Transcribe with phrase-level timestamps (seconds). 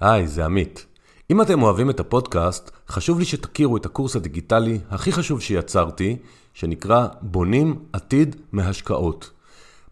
[0.00, 0.86] היי, זה עמית.
[1.30, 6.16] אם אתם אוהבים את הפודקאסט, חשוב לי שתכירו את הקורס הדיגיטלי הכי חשוב שיצרתי,
[6.54, 9.30] שנקרא בונים עתיד מהשקעות.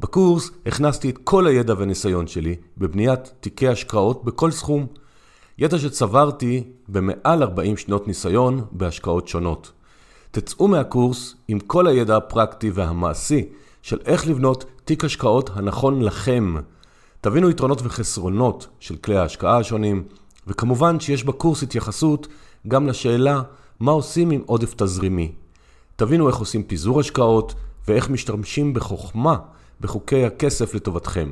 [0.01, 4.87] בקורס הכנסתי את כל הידע והניסיון שלי בבניית תיקי השקעות בכל סכום.
[5.59, 9.73] ידע שצברתי במעל 40 שנות ניסיון בהשקעות שונות.
[10.31, 13.49] תצאו מהקורס עם כל הידע הפרקטי והמעשי
[13.83, 16.55] של איך לבנות תיק השקעות הנכון לכם.
[17.25, 20.05] תבינו יתרונות וחסרונות של כלי ההשקעה השונים,
[20.47, 22.29] וכמובן שיש בקורס התייחסות
[22.69, 23.43] גם לשאלה
[23.81, 25.33] מה עושים עם עודף תזרימי.
[25.97, 27.55] תבינו איך עושים פיזור השקעות
[27.89, 29.37] ואיך משתמשים בחוכמה
[29.81, 31.31] בחוקי הכסף לטובתכם.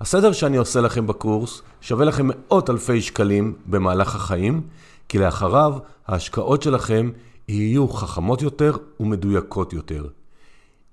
[0.00, 4.62] הסדר שאני עושה לכם בקורס שווה לכם מאות אלפי שקלים במהלך החיים,
[5.08, 5.74] כי לאחריו
[6.06, 7.10] ההשקעות שלכם
[7.48, 10.06] יהיו חכמות יותר ומדויקות יותר.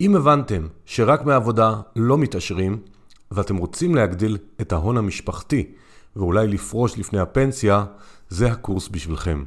[0.01, 2.79] אם הבנתם שרק מעבודה לא מתעשרים,
[3.31, 5.71] ואתם רוצים להגדיל את ההון המשפחתי
[6.15, 7.85] ואולי לפרוש לפני הפנסיה,
[8.29, 9.43] זה הקורס בשבילכם.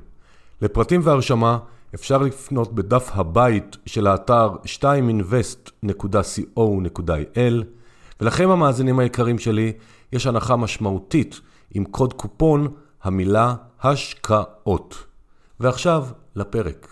[0.62, 1.58] לפרטים והרשמה
[1.94, 7.64] אפשר לפנות בדף הבית של האתר 2invest.co.il
[8.20, 9.72] ולכם המאזינים היקרים שלי,
[10.12, 11.40] יש הנחה משמעותית
[11.74, 12.68] עם קוד קופון
[13.02, 15.04] המילה השקעות.
[15.60, 16.04] ועכשיו
[16.36, 16.88] לפרק.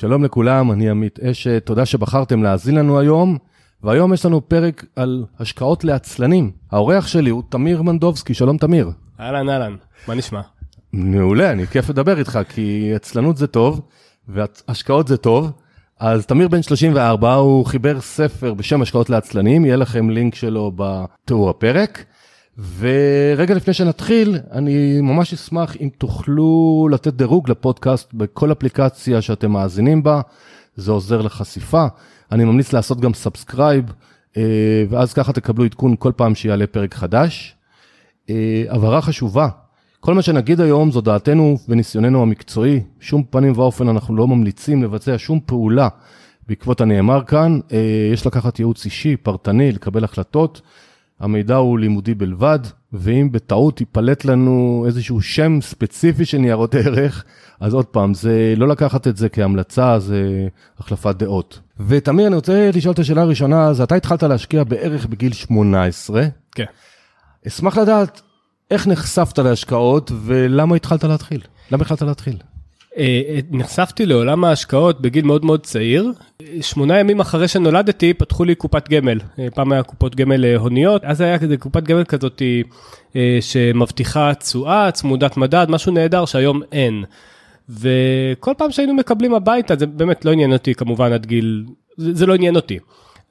[0.00, 3.38] שלום לכולם, אני עמית אשת, תודה שבחרתם להאזין לנו היום,
[3.82, 6.50] והיום יש לנו פרק על השקעות לעצלנים.
[6.72, 8.90] האורח שלי הוא תמיר מנדובסקי, שלום תמיר.
[9.20, 9.76] אהלן אהלן,
[10.08, 10.40] מה נשמע?
[10.92, 13.80] מעולה, אני כיף לדבר איתך, כי עצלנות זה טוב,
[14.28, 15.50] והשקעות זה טוב.
[15.98, 21.50] אז תמיר בן 34, הוא חיבר ספר בשם השקעות לעצלנים, יהיה לכם לינק שלו בתיאור
[21.50, 22.04] הפרק.
[22.78, 30.02] ורגע לפני שנתחיל, אני ממש אשמח אם תוכלו לתת דירוג לפודקאסט בכל אפליקציה שאתם מאזינים
[30.02, 30.20] בה,
[30.76, 31.86] זה עוזר לחשיפה.
[32.32, 33.84] אני ממליץ לעשות גם subscribe,
[34.36, 34.42] אה,
[34.90, 37.56] ואז ככה תקבלו עדכון כל פעם שיעלה פרק חדש.
[38.30, 39.48] אה, הבהרה חשובה,
[40.00, 45.14] כל מה שנגיד היום זו דעתנו וניסיוננו המקצועי, שום פנים ואופן אנחנו לא ממליצים לבצע
[45.18, 45.88] שום פעולה
[46.48, 50.60] בעקבות הנאמר כאן, אה, יש לקחת ייעוץ אישי, פרטני, לקבל החלטות.
[51.20, 52.58] המידע הוא לימודי בלבד,
[52.92, 57.24] ואם בטעות ייפלט לנו איזשהו שם ספציפי של ניירות ערך,
[57.60, 60.48] אז עוד פעם, זה לא לקחת את זה כהמלצה, זה
[60.78, 61.60] החלפת דעות.
[61.86, 66.22] ותמיר, אני רוצה לשאול את השאלה הראשונה, אז אתה התחלת להשקיע בערך בגיל 18.
[66.54, 66.64] כן.
[67.46, 68.20] אשמח לדעת
[68.70, 71.40] איך נחשפת להשקעות ולמה התחלת להתחיל?
[71.70, 72.36] למה החלטת להתחיל?
[72.98, 76.12] אה, נחשפתי לעולם ההשקעות בגיל מאוד מאוד צעיר.
[76.60, 79.18] שמונה ימים אחרי שנולדתי פתחו לי קופת גמל.
[79.38, 82.42] אה, פעם היה קופות גמל אה, הוניות, אז היה כזה קופת גמל כזאת
[83.40, 87.04] שמבטיחה תשואה, צמודת מדד, משהו נהדר שהיום אין.
[87.68, 91.64] וכל פעם שהיינו מקבלים הביתה, זה באמת לא עניין אותי כמובן עד גיל,
[91.96, 92.78] זה, זה לא עניין אותי.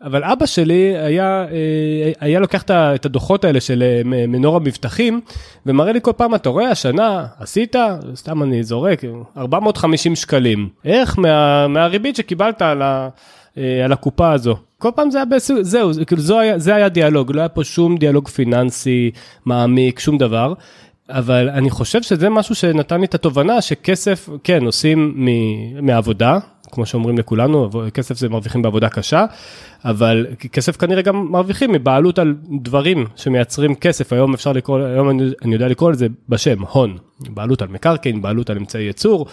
[0.03, 5.21] אבל אבא שלי היה, אה, היה לוקח את הדוחות האלה של אה, מנור המבטחים,
[5.65, 7.75] ומראה לי כל פעם, אתה רואה, השנה עשית,
[8.15, 9.01] סתם אני זורק,
[9.37, 10.69] 450 שקלים.
[10.85, 11.19] איך?
[11.19, 13.09] מה, מהריבית שקיבלת על, ה,
[13.57, 14.55] אה, על הקופה הזו.
[14.77, 17.63] כל פעם זה היה בסוג, זהו, כאילו זה היה, זה היה דיאלוג, לא היה פה
[17.63, 19.11] שום דיאלוג פיננסי
[19.45, 20.53] מעמיק, שום דבר.
[21.09, 25.27] אבל אני חושב שזה משהו שנתן לי את התובנה שכסף, כן, עושים
[25.81, 26.37] מעבודה,
[26.71, 29.25] כמו שאומרים לכולנו, כסף זה מרוויחים בעבודה קשה,
[29.85, 35.23] אבל כסף כנראה גם מרוויחים מבעלות על דברים שמייצרים כסף, היום אפשר לקרוא, היום אני,
[35.41, 36.97] אני יודע לקרוא לזה בשם, הון,
[37.29, 39.25] בעלות על מקרקעין, בעלות על אמצעי ייצור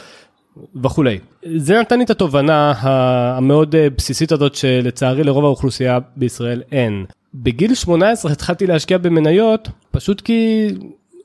[0.83, 1.19] וכולי.
[1.57, 7.05] זה נתן לי את התובנה המאוד אה, בסיסית הזאת שלצערי לרוב האוכלוסייה בישראל אין.
[7.35, 10.69] בגיל 18 התחלתי להשקיע במניות, פשוט כי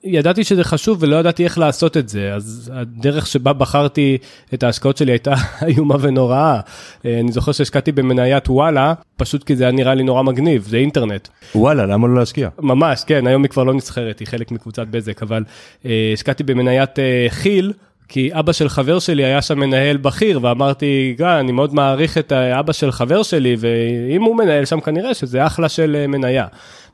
[0.04, 4.18] ידעתי שזה חשוב ולא ידעתי איך לעשות את זה, אז הדרך שבה בחרתי
[4.54, 5.34] את ההשקעות שלי הייתה
[5.68, 6.60] איומה ונוראה.
[7.06, 10.78] אה, אני זוכר שהשקעתי במניית וואלה, פשוט כי זה היה נראה לי נורא מגניב, זה
[10.78, 11.28] אינטרנט.
[11.56, 12.50] וואלה, למה לא להשקיע?
[12.60, 15.44] ממש, כן, היום היא כבר לא נסחרת, היא חלק מקבוצת בזק, אבל
[15.86, 17.74] אה, השקעתי במניית אה, כי"ל.
[18.14, 22.74] כי אבא של חבר שלי היה שם מנהל בכיר, ואמרתי, אני מאוד מעריך את אבא
[22.74, 26.46] של חבר שלי, ואם הוא מנהל שם כנראה שזה אחלה של מניה.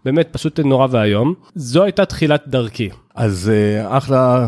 [0.08, 1.34] באמת פשוט נורא ואיום.
[1.56, 2.90] זו הייתה תחילת דרכי.
[3.16, 4.48] אז אה, אחלה.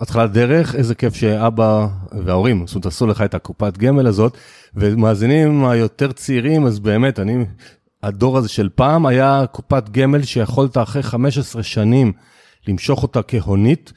[0.00, 1.86] התחלת דרך, איזה כיף שאבא
[2.24, 4.36] וההורים, זאת אומרת, עשו לך את הקופת גמל הזאת,
[4.74, 7.44] ומאזינים היותר צעירים, אז באמת, אני,
[8.02, 12.12] הדור הזה של פעם היה קופת גמל שיכולת אחרי 15 שנים
[12.68, 13.92] למשוך אותה כהונית,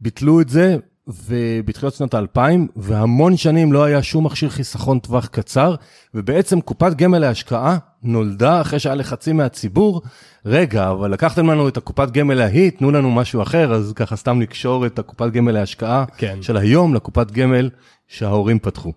[0.00, 0.76] ביטלו את זה,
[1.08, 5.74] ובתחילת שנות האלפיים, והמון שנים לא היה שום מכשיר חיסכון טווח קצר,
[6.14, 10.02] ובעצם קופת גמל להשקעה נולדה אחרי שהיה לחצים מהציבור,
[10.46, 14.40] רגע, אבל לקחתם לנו את הקופת גמל ההיא, תנו לנו משהו אחר, אז ככה סתם
[14.40, 16.38] לקשור את הקופת גמל להשקעה כן.
[16.42, 17.70] של היום לקופת גמל
[18.08, 18.92] שההורים פתחו.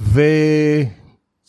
[0.00, 0.22] ו...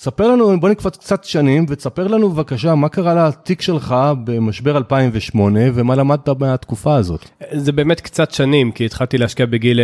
[0.01, 5.59] ספר לנו, בוא נקפוץ קצת שנים ותספר לנו בבקשה מה קרה לתיק שלך במשבר 2008
[5.73, 7.25] ומה למדת מהתקופה הזאת.
[7.51, 9.79] זה באמת קצת שנים, כי התחלתי להשקיע בגיל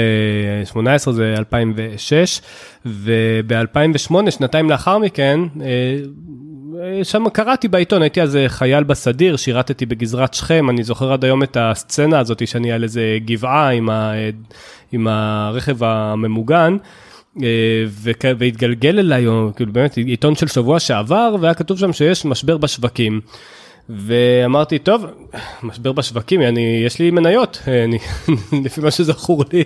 [0.65, 2.41] 18, אה, זה 2006,
[2.85, 10.69] וב-2008, שנתיים לאחר מכן, אה, שם קראתי בעיתון, הייתי אז חייל בסדיר, שירתתי בגזרת שכם,
[10.69, 14.11] אני זוכר עד היום את הסצנה הזאת שאני על איזה גבעה עם, ה,
[14.91, 16.77] עם הרכב הממוגן.
[17.43, 17.85] אה,
[18.37, 23.21] והתגלגל אליי, כאילו באמת עיתון של שבוע שעבר, והיה כתוב שם שיש משבר בשווקים.
[23.89, 25.05] ואמרתי, טוב,
[25.63, 27.97] משבר בשווקים, אני, יש לי מניות, אני,
[28.65, 29.63] לפי מה שזכור לי,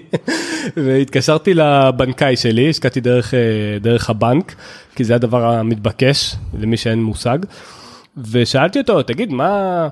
[0.77, 3.39] והתקשרתי לבנקאי שלי, השקעתי דרך, אה,
[3.81, 4.55] דרך הבנק,
[4.95, 7.37] כי זה הדבר המתבקש, למי שאין מושג,
[8.31, 9.87] ושאלתי אותו, תגיד, מה...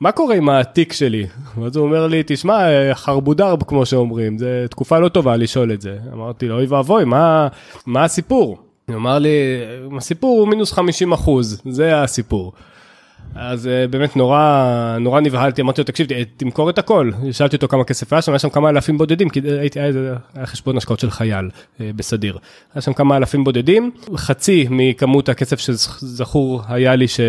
[0.00, 1.26] מה קורה עם התיק שלי?
[1.66, 2.58] אז הוא אומר לי, תשמע,
[2.94, 5.96] חרבודרב כמו שאומרים, זו תקופה לא טובה לשאול את זה.
[6.12, 7.48] אמרתי לו, אוי ואבוי, מה,
[7.86, 8.58] מה הסיפור?
[8.86, 9.28] הוא אמר לי,
[9.96, 12.52] הסיפור הוא מינוס 50 אחוז, זה הסיפור.
[13.34, 16.06] אז אה, באמת נורא, נורא נבהלתי, אמרתי לו, תקשיב,
[16.36, 17.10] תמכור את הכל.
[17.32, 19.92] שאלתי אותו כמה כסף היה שם, היה שם כמה אלפים בודדים, כי הייתי, היה,
[20.34, 21.50] היה חשבון השקעות של חייל
[21.80, 22.38] אה, בסדיר.
[22.74, 27.20] היה שם כמה אלפים בודדים, חצי מכמות הכסף שזכור היה לי ש...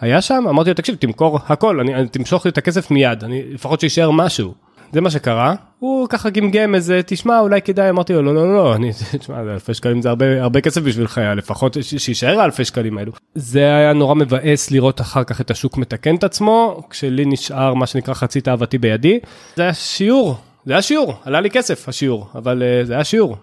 [0.00, 3.80] היה שם, אמרתי לו, תקשיב, תמכור הכל, אני, תמשוך לי את הכסף מיד, אני, לפחות
[3.80, 4.54] שיישאר משהו.
[4.92, 8.74] זה מה שקרה, הוא ככה גמגם איזה, תשמע, אולי כדאי, אמרתי לו, לא, לא, לא,
[8.74, 13.12] אני, תשמע, אלפי שקלים זה הרבה, הרבה כסף בשביל חייל, לפחות שיישאר האלפי שקלים האלו.
[13.34, 17.86] זה היה נורא מבאס לראות אחר כך את השוק מתקן את עצמו, כשלי נשאר מה
[17.86, 19.18] שנקרא חצי תאוותי בידי.
[19.56, 20.36] זה היה שיעור,
[20.66, 23.36] זה היה שיעור, עלה לי כסף השיעור, אבל uh, זה היה שיעור.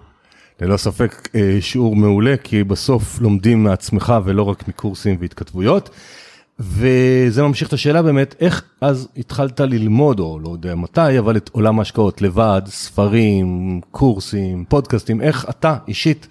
[0.62, 5.90] ללא ספק אה, שיעור מעולה, כי בסוף לומדים מעצמך ולא רק מקורסים והתכתבויות.
[6.60, 11.50] וזה ממשיך את השאלה באמת, איך אז התחלת ללמוד, או לא יודע מתי, אבל את
[11.54, 16.28] עולם ההשקעות לבד, ספרים, קורסים, פודקאסטים, איך אתה אישית,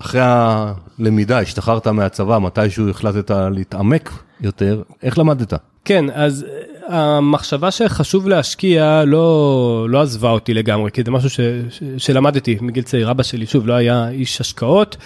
[0.00, 5.52] אחרי הלמידה, השתחררת מהצבא, מתישהו החלטת להתעמק יותר, איך למדת?
[5.84, 6.46] כן, אז
[6.88, 11.40] המחשבה שחשוב להשקיע לא, לא עזבה אותי לגמרי, כי זה משהו ש,
[11.70, 13.10] ש, שלמדתי מגיל צעיר.
[13.10, 14.96] אבא שלי, שוב, לא היה איש השקעות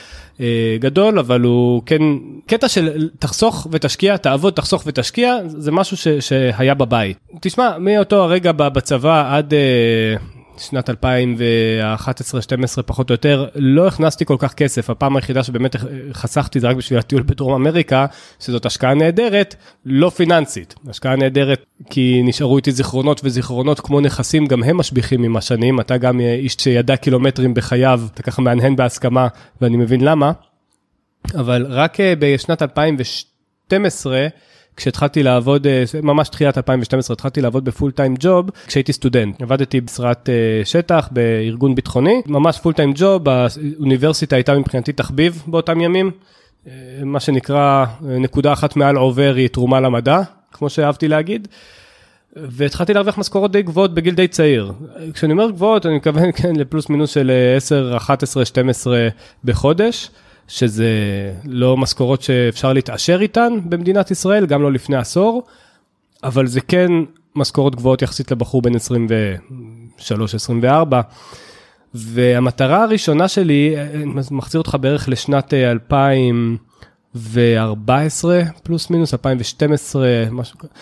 [0.40, 2.02] אה, גדול, אבל הוא כן,
[2.46, 7.18] קטע של תחסוך ותשקיע, תעבוד, תחסוך ותשקיע, זה משהו ש, שהיה בבית.
[7.40, 9.54] תשמע, מאותו הרגע בצבא עד...
[9.54, 10.16] אה,
[10.62, 10.92] שנת 2011-2012
[12.86, 14.90] פחות או יותר, לא הכנסתי כל כך כסף.
[14.90, 15.76] הפעם היחידה שבאמת
[16.12, 18.06] חסכתי זה רק בשביל הטיול בדרום אמריקה,
[18.40, 19.54] שזאת השקעה נהדרת,
[19.86, 20.74] לא פיננסית.
[20.88, 25.80] השקעה נהדרת כי נשארו איתי זיכרונות וזיכרונות כמו נכסים, גם הם משביחים עם השנים.
[25.80, 29.28] אתה גם איש שידע קילומטרים בחייו, אתה ככה מהנהן בהסכמה,
[29.60, 30.32] ואני מבין למה.
[31.34, 34.26] אבל רק אה, בשנת 2012,
[34.76, 39.42] כשהתחלתי לעבוד, אה, ממש תחילת 2012, התחלתי לעבוד בפול טיים ג'וב כשהייתי סטודנט.
[39.42, 45.80] עבדתי בשרת אה, שטח בארגון ביטחוני, ממש פול טיים ג'וב, האוניברסיטה הייתה מבחינתי תחביב באותם
[45.80, 46.10] ימים.
[46.66, 46.72] אה,
[47.04, 50.20] מה שנקרא, נקודה אחת מעל עובר היא תרומה למדע,
[50.52, 51.48] כמו שאהבתי להגיד.
[52.36, 54.72] והתחלתי להרוויח משכורות די גבוהות בגיל די צעיר.
[55.14, 59.08] כשאני אומר גבוהות, אני מתכוון כן לפלוס מינוס של 10, 11, 12
[59.44, 60.10] בחודש.
[60.48, 60.90] שזה
[61.44, 65.42] לא משכורות שאפשר להתעשר איתן במדינת ישראל, גם לא לפני עשור,
[66.24, 66.92] אבל זה כן
[67.34, 68.72] משכורות גבוהות יחסית לבחור בן
[69.98, 70.02] 23-24.
[71.94, 73.74] והמטרה הראשונה שלי,
[74.30, 80.72] מחזיר אותך בערך לשנת 2014, אה, פלוס מינוס, 2012, משהו כזה,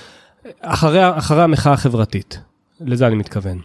[0.60, 2.40] אחרי, אחרי המחאה החברתית,
[2.80, 3.60] לזה אני מתכוון.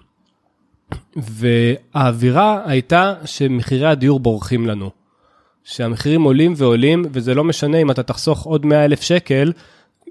[1.16, 5.05] והאווירה הייתה שמחירי הדיור בורחים לנו.
[5.66, 9.52] שהמחירים עולים ועולים, וזה לא משנה אם אתה תחסוך עוד 100 אלף שקל,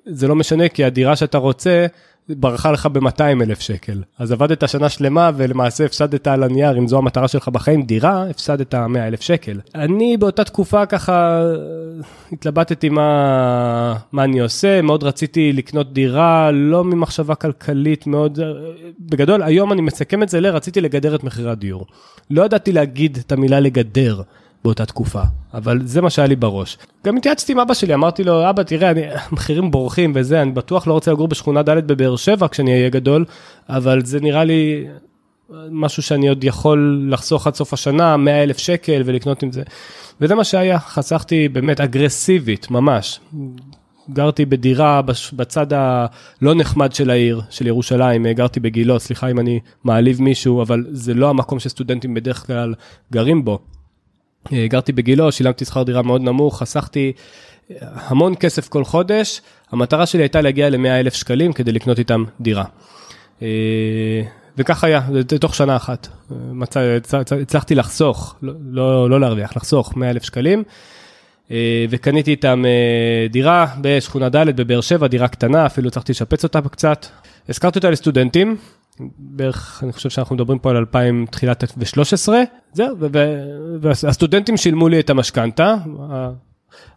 [0.07, 1.87] זה לא משנה כי הדירה שאתה רוצה
[2.29, 4.03] ברחה לך ב-200 אלף שקל.
[4.19, 8.75] אז עבדת שנה שלמה ולמעשה הפסדת על הנייר, אם זו המטרה שלך בחיים, דירה, הפסדת
[8.75, 9.61] 100 אלף שקל.
[9.75, 11.43] אני באותה תקופה ככה
[12.33, 18.39] התלבטתי מה, מה אני עושה, מאוד רציתי לקנות דירה, לא ממחשבה כלכלית מאוד,
[19.01, 21.87] בגדול היום אני מסכם את זה ל, רציתי לגדר את מחירי הדיור.
[22.31, 24.23] לא ידעתי להגיד את המילה לגדר.
[24.65, 25.23] באותה תקופה,
[25.55, 26.79] אבל זה מה שהיה לי בראש.
[27.07, 30.87] גם התייעצתי עם אבא שלי, אמרתי לו, אבא, תראה, אני, המחירים בורחים וזה, אני בטוח
[30.87, 33.25] לא רוצה לגור בשכונה ד' בבאר שבע כשאני אהיה גדול,
[33.69, 34.87] אבל זה נראה לי
[35.71, 39.63] משהו שאני עוד יכול לחסוך עד סוף השנה, 100 אלף שקל ולקנות עם זה.
[40.21, 43.21] וזה מה שהיה, חסכתי באמת אגרסיבית, ממש.
[44.11, 45.03] גרתי בדירה
[45.33, 50.85] בצד הלא נחמד של העיר, של ירושלים, גרתי בגילה, סליחה אם אני מעליב מישהו, אבל
[50.91, 52.75] זה לא המקום שסטודנטים בדרך כלל
[53.13, 53.59] גרים בו.
[54.53, 57.13] אה, גרתי בגילו, שילמתי שכר דירה מאוד נמוך, חסכתי
[57.71, 62.25] אה, המון כסף כל חודש, המטרה שלי הייתה להגיע ל-100 אלף שקלים כדי לקנות איתם
[62.41, 62.65] דירה.
[63.43, 64.23] אה,
[64.59, 65.01] וכך היה,
[65.41, 66.09] תוך שנה אחת.
[66.31, 66.99] מצא,
[67.43, 70.63] הצלחתי לחסוך, לא, לא, לא להרוויח, לחסוך 100 אלף שקלים.
[71.91, 72.65] וקניתי איתם
[73.31, 77.07] דירה בשכונה ד' בבאר שבע, דירה קטנה, אפילו הצלחתי לשפץ אותה קצת.
[77.49, 78.57] הזכרתי אותה לסטודנטים,
[79.19, 82.33] בערך, אני חושב שאנחנו מדברים פה על 2000, תחילת ו-13,
[82.73, 82.97] זהו,
[83.81, 85.75] והסטודנטים שילמו לי את המשכנתה,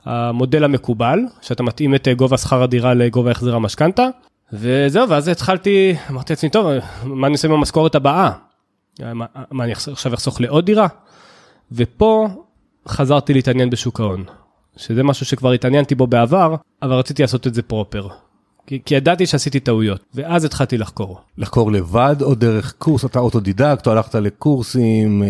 [0.05, 4.07] המודל המקובל, שאתה מתאים את גובה שכר הדירה לגובה החזר המשכנתה,
[4.53, 6.67] וזהו, ואז התחלתי, אמרתי לעצמי, טוב,
[7.03, 8.31] מה אני עושה עם המשכורת הבאה?
[8.99, 10.87] מה, מה אני עכשיו אחסוך לעוד דירה?
[11.71, 12.27] ופה
[12.87, 14.23] חזרתי להתעניין בשוק ההון,
[14.77, 18.07] שזה משהו שכבר התעניינתי בו בעבר, אבל רציתי לעשות את זה proper.
[18.67, 21.19] כי, כי ידעתי שעשיתי טעויות, ואז התחלתי לחקור.
[21.37, 25.27] לחקור לבד או דרך קורס, אתה אוטודידקט או הלכת לקורסים, אה,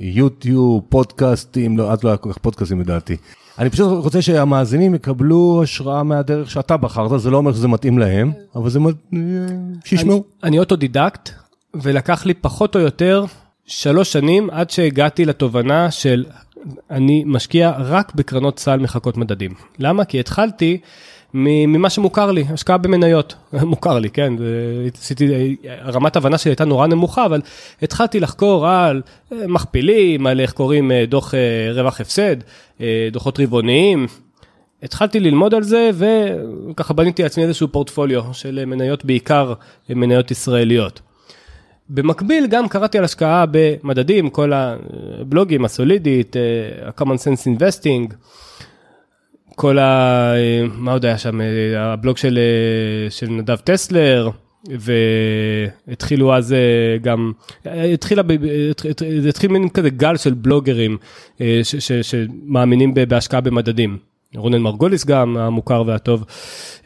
[0.00, 3.16] יוטיוב, פודקאסטים, לא, את לא היה כל כך פודקאסטים לדעתי.
[3.58, 8.32] אני פשוט רוצה שהמאזינים יקבלו השראה מהדרך שאתה בחרת, זה לא אומר שזה מתאים להם,
[8.54, 9.18] אבל זה, אה,
[9.84, 10.16] שישמעו.
[10.16, 11.30] אני, אני אוטודידקט,
[11.74, 13.24] ולקח לי פחות או יותר
[13.66, 16.24] שלוש שנים עד שהגעתי לתובנה של
[16.90, 19.54] אני משקיע רק בקרנות סל מחקות מדדים.
[19.78, 20.04] למה?
[20.04, 20.78] כי התחלתי
[21.38, 24.32] ממה שמוכר לי, השקעה במניות, מוכר לי, כן,
[24.98, 27.40] עשיתי, רמת הבנה שלי הייתה נורא נמוכה, אבל
[27.82, 29.02] התחלתי לחקור על
[29.32, 32.36] אה, מכפילים, על איך קוראים אה, דוח אה, רווח הפסד,
[33.12, 34.06] דוחות רבעוניים.
[34.82, 39.54] התחלתי ללמוד על זה וככה בניתי לעצמי איזשהו פורטפוליו של מניות בעיקר
[39.88, 41.00] מניות ישראליות.
[41.88, 46.36] במקביל גם קראתי על השקעה במדדים, כל הבלוגים, הסולידית,
[46.86, 48.14] ה-common sense investing,
[49.56, 50.32] כל ה...
[50.72, 51.40] מה עוד היה שם?
[51.76, 52.38] הבלוג של,
[53.10, 54.30] של נדב טסלר,
[54.68, 56.54] והתחילו אז
[57.02, 57.32] גם,
[57.64, 58.22] התחילה,
[59.28, 60.96] התחיל מין כזה גל של בלוגרים
[61.38, 63.98] ש, ש, שמאמינים בהשקעה במדדים.
[64.36, 66.24] רונן מרגוליס גם, המוכר והטוב.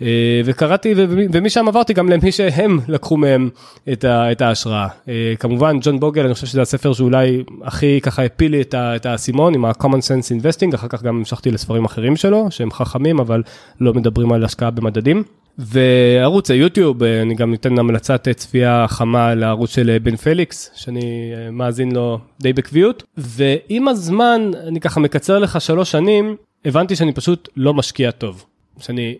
[0.02, 0.94] אה, וקראתי,
[1.32, 3.48] ומשם עברתי גם למי שהם לקחו מהם
[3.92, 4.86] את, ה, את ההשראה.
[5.08, 9.54] אה, כמובן, ג'ון בוגל, אני חושב שזה הספר שאולי הכי ככה הפיל לי את האסימון
[9.54, 13.42] עם ה-common sense investing, אחר כך גם המשכתי לספרים אחרים שלו, שהם חכמים, אבל
[13.80, 15.22] לא מדברים על השקעה במדדים.
[15.58, 21.92] וערוץ היוטיוב, אה, אני גם אתן המלצת צפייה חמה לערוץ של בן פליקס, שאני מאזין
[21.92, 23.02] לו די בקביעות.
[23.16, 28.44] ועם הזמן, אני ככה מקצר לך שלוש שנים, הבנתי שאני פשוט לא משקיע טוב.
[28.78, 29.18] שאני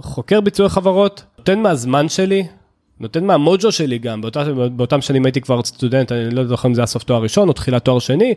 [0.00, 2.46] חוקר ביצועי חברות, נותן מהזמן שלי,
[3.00, 6.80] נותן מהמוג'ו שלי גם, באותה, באותם שנים הייתי כבר סטודנט, אני לא זוכר אם זה
[6.80, 8.34] היה סוף תואר ראשון או תחילת תואר שני,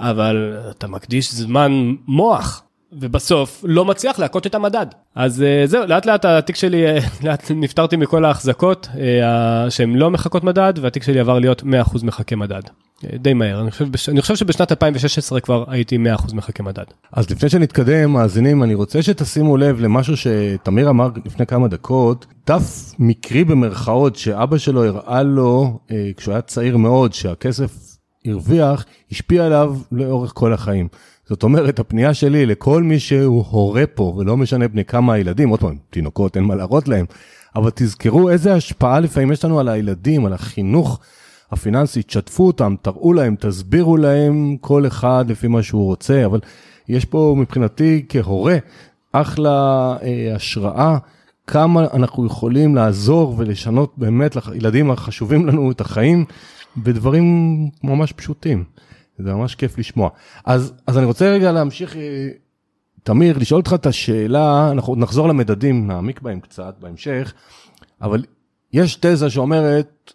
[0.00, 2.62] אבל אתה מקדיש זמן מוח.
[2.92, 4.86] ובסוף לא מצליח להכות את המדד.
[5.14, 10.10] אז uh, זהו, לאט לאט התיק שלי, uh, לאט נפטרתי מכל ההחזקות uh, שהן לא
[10.10, 11.64] מחכות מדד, והתיק שלי עבר להיות 100%
[12.02, 12.62] מחכה מדד.
[13.04, 16.84] די מהר, אני חושב, אני חושב שבשנת 2016 כבר הייתי 100% מחכה מדד.
[17.12, 22.94] אז לפני שנתקדם, מאזינים, אני רוצה שתשימו לב למשהו שתמיר אמר לפני כמה דקות, דף
[22.98, 25.78] מקרי במרכאות שאבא שלו הראה לו
[26.16, 30.88] כשהוא היה צעיר מאוד, שהכסף הרוויח, השפיע עליו לאורך כל החיים.
[31.28, 35.60] זאת אומרת, הפנייה שלי לכל מי שהוא הורה פה, ולא משנה בני כמה הילדים, עוד
[35.60, 37.06] פעם, תינוקות, אין מה להראות להם,
[37.56, 41.00] אבל תזכרו איזה השפעה לפעמים יש לנו על הילדים, על החינוך
[41.50, 46.40] הפיננסי, תשתפו אותם, תראו להם, תסבירו להם כל אחד לפי מה שהוא רוצה, אבל
[46.88, 48.56] יש פה מבחינתי כהורה
[49.12, 50.98] אחלה אה, השראה.
[51.46, 56.24] כמה אנחנו יכולים לעזור ולשנות באמת לילדים החשובים לנו את החיים
[56.76, 57.24] בדברים
[57.84, 58.64] ממש פשוטים.
[59.18, 60.10] זה ממש כיף לשמוע.
[60.44, 62.28] אז, אז אני רוצה רגע להמשיך, אה,
[63.02, 67.32] תמיר, לשאול אותך את השאלה, אנחנו נחזור למדדים, נעמיק בהם קצת בהמשך,
[68.02, 68.24] אבל
[68.72, 70.12] יש תזה שאומרת,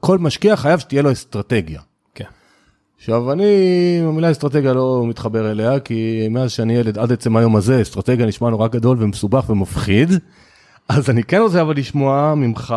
[0.00, 1.80] כל משקיע חייב שתהיה לו אסטרטגיה.
[2.14, 2.24] כן.
[2.98, 3.44] עכשיו, אני,
[4.02, 8.50] המילה אסטרטגיה לא מתחבר אליה, כי מאז שאני ילד עד עצם היום הזה, אסטרטגיה נשמע
[8.50, 10.10] נורא גדול ומסובך ומפחיד.
[10.88, 12.74] אז אני כן רוצה אבל לשמוע ממך,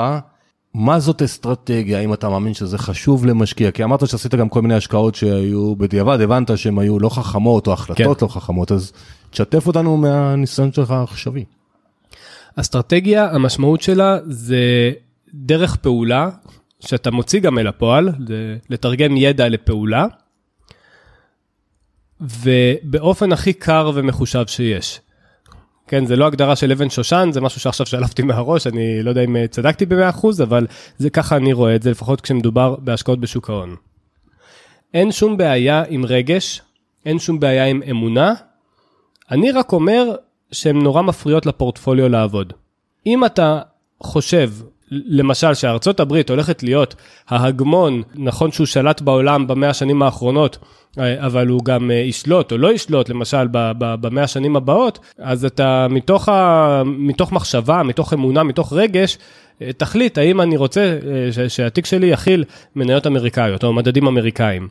[0.74, 3.72] מה זאת אסטרטגיה, אם אתה מאמין שזה חשוב למשקיע?
[3.72, 7.74] כי אמרת שעשית גם כל מיני השקעות שהיו בדיעבד, הבנת שהן היו לא חכמות או
[7.74, 8.26] החלטות כן.
[8.26, 8.92] לא חכמות, אז
[9.30, 11.46] תשתף אותנו מהניסיון שלך העכשווי.
[12.56, 14.92] אסטרטגיה, המשמעות שלה זה
[15.34, 16.30] דרך פעולה
[16.80, 18.10] שאתה מוציא גם אל הפועל,
[18.70, 20.06] לתרגם ידע לפעולה,
[22.22, 25.02] ובאופן הכי קר ומחושב שיש.
[25.88, 29.24] כן, זה לא הגדרה של אבן שושן, זה משהו שעכשיו שלפתי מהראש, אני לא יודע
[29.24, 30.68] אם אה, צדקתי ב-100%, אבל
[30.98, 33.76] זה ככה אני רואה את זה, לפחות כשמדובר בהשקעות בשוק ההון.
[34.94, 36.62] אין שום בעיה עם רגש,
[37.06, 38.34] אין שום בעיה עם אמונה,
[39.32, 40.16] אני רק אומר
[40.52, 42.54] שהן נורא מפריעות לפורטפוליו לעבוד.
[43.06, 43.62] אם אתה
[44.04, 44.50] חושב
[44.92, 46.96] למשל שארצות הברית הולכת להיות
[47.30, 50.58] ההגמון, נכון שהוא שלט בעולם במאה השנים האחרונות,
[50.98, 56.30] אבל הוא גם אה, ישלוט או לא ישלוט, למשל במאה השנים הבאות, אז אתה מתוך,
[56.30, 59.18] ה, מתוך מחשבה, מתוך אמונה, מתוך רגש,
[59.62, 60.98] אה, תחליט האם אני רוצה
[61.38, 62.44] אה, שהתיק שלי יכיל
[62.76, 64.68] מניות אמריקאיות או מדדים אמריקאים.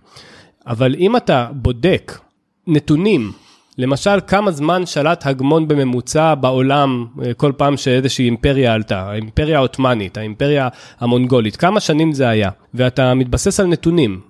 [0.67, 2.19] אבל אם אתה בודק
[2.67, 3.33] נתונים
[3.79, 10.19] למשל, כמה זמן שלט הגמון בממוצע בעולם אה, כל פעם שאיזושהי אימפריה עלתה, האימפריה העות'מאנית,
[10.19, 10.69] האימפריה
[11.01, 14.21] המונגולית, כמה שנים זה היה, ואתה מתבסס על נתונים.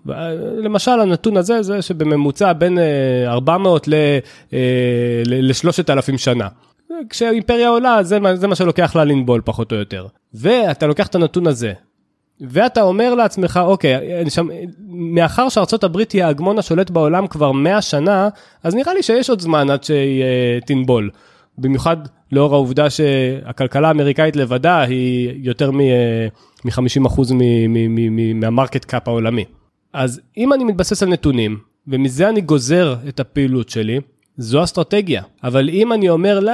[0.56, 2.78] למשל, הנתון הזה זה שבממוצע בין
[3.26, 6.48] 400 ל-3,000 שנה.
[7.10, 10.06] כשהאימפריה עולה, זה מה, זה מה שלוקח לה לנבול פחות או יותר.
[10.34, 11.72] ואתה לוקח את הנתון הזה,
[12.40, 14.48] ואתה אומר לעצמך, אוקיי, אני שם,
[14.88, 18.28] מאחר שארצות הברית היא ההגמון השולט בעולם כבר 100 שנה,
[18.62, 21.10] אז נראה לי שיש עוד זמן עד שהיא uh, תנבול.
[21.58, 21.96] במיוחד
[22.32, 27.32] לאור העובדה שהכלכלה האמריקאית לבדה היא יותר מ-50% uh,
[28.34, 29.44] מה market cap העולמי.
[29.92, 34.00] אז אם אני מתבסס על נתונים, ומזה אני גוזר את הפעילות שלי,
[34.36, 35.22] זו אסטרטגיה.
[35.44, 36.52] אבל אם אני אומר, לא,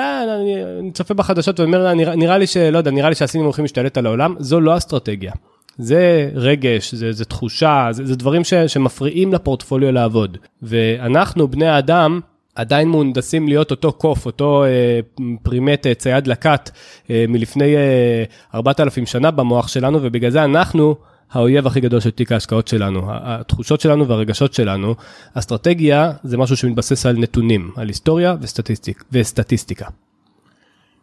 [0.80, 4.06] אני צופה בחדשות ואומר, נראה, נראה לי שלא יודע, נראה לי שהסינים הולכים להשתלט על
[4.06, 5.32] העולם, זו לא אסטרטגיה.
[5.78, 10.38] זה רגש, זה, זה תחושה, זה, זה דברים ש, שמפריעים לפורטפוליו לעבוד.
[10.62, 12.20] ואנחנו, בני האדם,
[12.54, 15.00] עדיין מהונדסים להיות אותו קוף, אותו אה,
[15.42, 16.70] פרימט אה, צייד לקט
[17.10, 20.96] אה, מלפני אה, 4,000 שנה במוח שלנו, ובגלל זה אנחנו
[21.32, 24.94] האויב הכי גדול של תיק ההשקעות שלנו, התחושות שלנו והרגשות שלנו.
[25.34, 29.86] אסטרטגיה זה משהו שמתבסס על נתונים, על היסטוריה וסטטיסטיק, וסטטיסטיקה.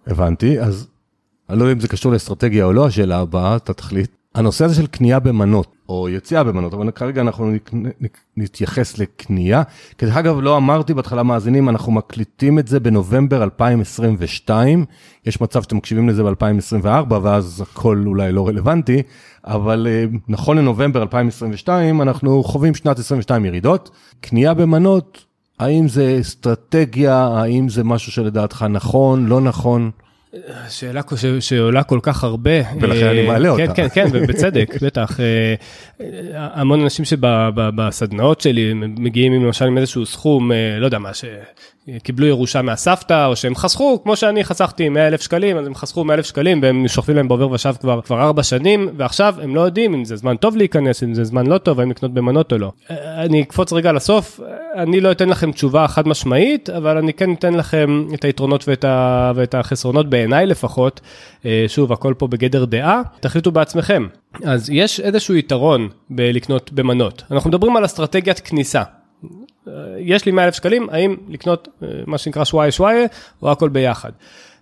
[0.07, 0.87] הבנתי, אז
[1.49, 4.20] אני לא יודע אם זה קשור לאסטרטגיה או לא, השאלה הבאה, אתה תחליט.
[4.35, 7.51] הנושא הזה של קנייה במנות, או יציאה במנות, אבל כרגע אנחנו
[8.38, 9.63] נתייחס לקנייה.
[9.97, 14.85] כי דרך אגב, לא אמרתי בהתחלה מאזינים, אנחנו מקליטים את זה בנובמבר 2022.
[15.25, 19.01] יש מצב שאתם מקשיבים לזה ב-2024, ואז הכל אולי לא רלוונטי,
[19.45, 23.91] אבל אה, נכון לנובמבר 2022, אנחנו חווים שנת 22 ירידות.
[24.21, 25.25] קנייה במנות,
[25.59, 29.91] האם זה אסטרטגיה, האם זה משהו שלדעתך נכון, לא נכון?
[30.69, 31.01] שאלה
[31.39, 32.51] שעולה כל כך הרבה.
[32.81, 33.73] ולכן אני מעלה כן, אותה.
[33.73, 35.19] כן, כן, ובצדק, בטח.
[35.19, 35.55] אה,
[36.53, 41.11] המון אנשים שבסדנאות שלי מגיעים עם למשל עם איזשהו סכום, אה, לא יודע מה,
[42.03, 46.03] קיבלו ירושה מהסבתא, או שהם חסכו, כמו שאני חסכתי 100 אלף שקלים, אז הם חסכו
[46.03, 49.62] 100 אלף שקלים, והם שוכבים להם בעובר ושב כבר, כבר 4 שנים, ועכשיו הם לא
[49.62, 52.58] יודעים אם זה זמן טוב להיכנס, אם זה זמן לא טוב, האם לקנות במנות או
[52.58, 52.71] לא.
[52.89, 54.39] אני אקפוץ רגע לסוף,
[54.75, 58.84] אני לא אתן לכם תשובה חד משמעית, אבל אני כן אתן לכם את היתרונות ואת,
[58.84, 59.31] ה...
[59.36, 61.01] ואת החסרונות בעיניי לפחות.
[61.45, 64.07] אה, שוב, הכל פה בגדר דעה, תחליטו בעצמכם.
[64.43, 67.23] אז יש איזשהו יתרון בלקנות במנות.
[67.31, 68.84] אנחנו מדברים על אסטרטגיית כניסה.
[69.99, 73.05] יש לי 100 אלף שקלים, האם לקנות אה, מה שנקרא שוואיה שוואיה,
[73.41, 74.12] או הכל ביחד.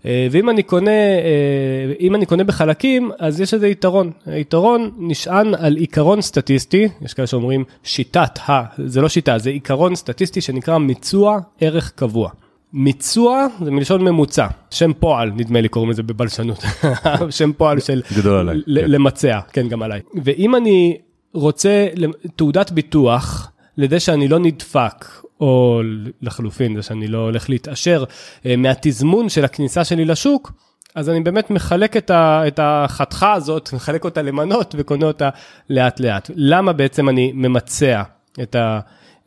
[0.06, 4.12] אה, ואם אני קונה, אה, אם אני קונה בחלקים, אז יש איזה יתרון.
[4.26, 9.96] היתרון נשען על עיקרון סטטיסטי, יש כאלה שאומרים שיטת ה, זה לא שיטה, זה עיקרון
[9.96, 12.30] סטטיסטי שנקרא מיצוע ערך קבוע.
[12.74, 16.64] מיצוע זה מלשון ממוצע, שם פועל נדמה לי קוראים לזה בבלשנות,
[17.38, 18.64] שם פועל של גדול עליי, כן.
[18.68, 20.02] למצע, כן גם עליי.
[20.24, 20.98] ואם אני
[21.34, 21.88] רוצה
[22.36, 25.06] תעודת ביטוח, לזה שאני לא נדפק,
[25.40, 25.82] או
[26.22, 28.04] לחלופין, זה שאני לא הולך להתעשר
[28.46, 30.52] אה, מהתזמון של הכניסה שלי לשוק,
[30.96, 35.30] אז אני באמת מחלק את, ה, את החתיכה הזאת, מחלק אותה למנות וקונה אותה
[35.70, 36.32] לאט לאט.
[36.36, 38.02] למה בעצם אני ממצע
[38.42, 38.80] את, ה,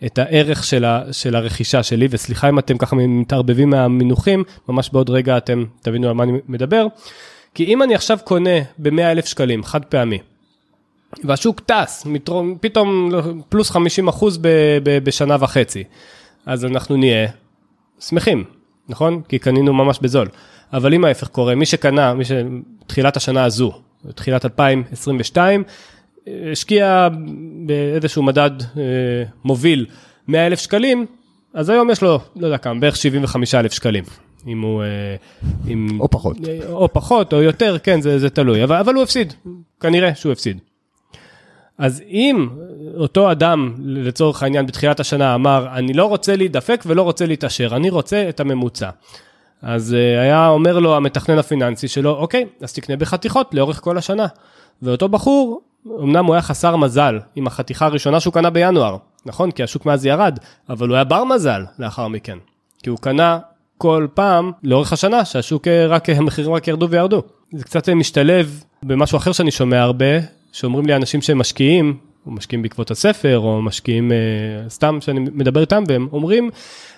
[0.07, 5.11] את הערך של, ה, של הרכישה שלי, וסליחה אם אתם ככה מתערבבים מהמינוחים, ממש בעוד
[5.11, 6.87] רגע אתם תבינו על מה אני מדבר.
[7.55, 10.18] כי אם אני עכשיו קונה ב-100 אלף שקלים, חד פעמי,
[11.25, 12.07] והשוק טס,
[12.61, 13.11] פתאום
[13.48, 14.38] פלוס 50 אחוז
[14.83, 15.85] בשנה וחצי.
[16.46, 17.29] אז אנחנו נהיה
[18.01, 18.44] שמחים,
[18.88, 19.22] נכון?
[19.29, 20.29] כי קנינו ממש בזול.
[20.72, 23.72] אבל אם ההפך קורה, מי שקנה, מי שתחילת השנה הזו,
[24.14, 25.64] תחילת 2022,
[26.53, 27.09] השקיע
[27.66, 28.83] באיזשהו מדד אה,
[29.44, 29.87] מוביל
[30.29, 31.07] 100 אלף שקלים,
[31.55, 34.05] אז היום יש לו, לא יודע כמה, בערך 75 אלף שקלים.
[34.46, 34.83] אם הוא...
[34.83, 35.16] אה,
[35.68, 36.37] אם, או פחות.
[36.68, 38.64] או פחות, או יותר, כן, זה, זה תלוי.
[38.64, 39.33] אבל, אבל הוא הפסיד,
[39.81, 40.59] כנראה שהוא הפסיד.
[41.79, 42.49] אז אם
[42.97, 47.91] אותו אדם, לצורך העניין, בתחילת השנה אמר, אני לא רוצה להידפק ולא רוצה להתעשר, אני
[47.91, 48.91] רוצה את הממוצע.
[49.63, 54.27] אז uh, היה אומר לו המתכנן הפיננסי שלו, אוקיי, אז תקנה בחתיכות לאורך כל השנה.
[54.83, 59.51] ואותו בחור, אמנם הוא היה חסר מזל עם החתיכה הראשונה שהוא קנה בינואר, נכון?
[59.51, 62.39] כי השוק מאז ירד, אבל הוא היה בר מזל לאחר מכן.
[62.83, 63.39] כי הוא קנה
[63.79, 67.23] כל פעם לאורך השנה שהשוק אה, רק, המחירים רק ירדו וירדו.
[67.53, 70.07] זה קצת משתלב במשהו אחר שאני שומע הרבה,
[70.53, 75.61] שאומרים לי אנשים שהם משקיעים, או משקיעים בעקבות הספר, או משקיעים uh, סתם שאני מדבר
[75.61, 76.51] איתם, והם אומרים,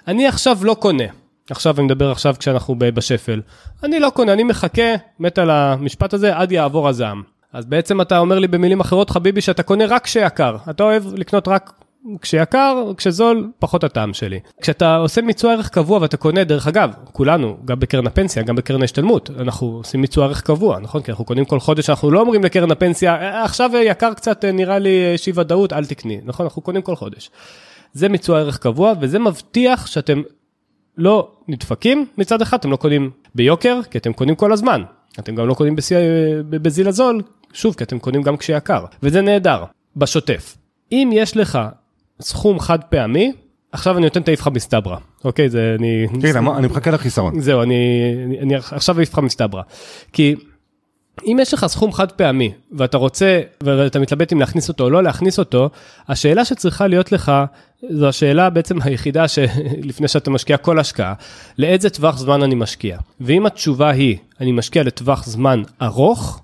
[0.09, 1.05] אני עכשיו לא קונה.
[1.51, 3.41] עכשיו אני מדבר עכשיו כשאנחנו בשפל.
[3.83, 7.23] אני לא קונה, אני מחכה, מת על המשפט הזה, עד יעבור הזעם.
[7.53, 10.57] אז בעצם אתה אומר לי במילים אחרות, חביבי, שאתה קונה רק כשיקר.
[10.71, 11.73] אתה אוהב לקנות רק
[12.21, 14.41] כשיקר, כשזול, פחות הטעם שלי.
[14.63, 18.81] כשאתה עושה מיצוע ערך קבוע ואתה קונה, דרך אגב, כולנו, גם בקרן הפנסיה, גם בקרן
[18.81, 21.03] ההשתלמות, אנחנו עושים מיצוע ערך קבוע, נכון?
[21.03, 24.53] כי אנחנו קונים כל חודש, אנחנו לא אומרים לקרן הפנסיה, אה, עכשיו יקר קצת, אה,
[24.53, 26.47] נראה לי איזושהי ודאות, אל תקני, נכון?
[26.47, 27.31] אנחנו קונים כל חודש.
[27.93, 30.23] זה מיצוע ערך קבוע, וזה מבטיח שאתם
[30.99, 34.83] לא נדפקים מצד אחד אתם לא קונים ביוקר כי אתם קונים כל הזמן
[35.19, 35.97] אתם גם לא קונים בשיא,
[36.51, 39.65] בזיל הזול שוב כי אתם קונים גם כשיקר וזה נהדר
[39.97, 40.57] בשוטף
[40.93, 41.59] אם יש לך
[42.21, 43.33] סכום חד פעמי
[43.73, 47.41] עכשיו אני נותן את האיפכא מסתברא אוקיי זה אני כן, אני מחכה לחיסרון.
[47.41, 47.75] זהו אני,
[48.25, 49.63] אני, אני עכשיו איפכא מסתברא
[50.13, 50.35] כי
[51.25, 55.03] אם יש לך סכום חד פעמי ואתה רוצה ואתה מתלבט אם להכניס אותו או לא
[55.03, 55.71] להכניס אותו,
[56.09, 57.33] השאלה שצריכה להיות לך
[57.91, 61.15] זו השאלה בעצם היחידה שלפני שאתה משקיע כל השקעה,
[61.59, 62.99] לאיזה טווח זמן אני משקיע.
[63.21, 66.41] ואם התשובה היא אני משקיע לטווח זמן ארוך,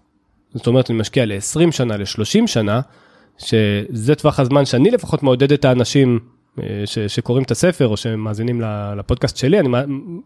[0.54, 2.80] זאת אומרת אני משקיע ל-20 שנה, ל-30 שנה,
[3.44, 6.18] שזה טווח הזמן שאני לפחות מעודד את האנשים
[6.58, 8.60] אה, ש, שקוראים את הספר או שמאזינים
[8.96, 9.68] לפודקאסט שלי, אני,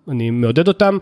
[0.08, 0.98] אני מעודד אותם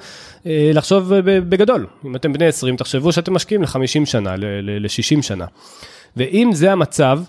[0.46, 1.86] אה, לחשוב בגדול.
[2.04, 5.46] אם אתם בני 20, תחשבו שאתם משקיעים ל-50 שנה, ל-60 שנה.
[6.16, 7.20] ואם זה המצב,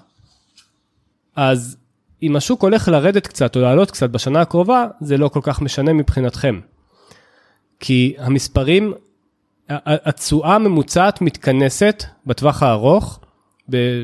[1.35, 1.77] אז
[2.23, 5.93] אם השוק הולך לרדת קצת או לעלות קצת בשנה הקרובה, זה לא כל כך משנה
[5.93, 6.59] מבחינתכם.
[7.79, 8.93] כי המספרים,
[9.69, 13.19] התשואה הממוצעת מתכנסת בטווח הארוך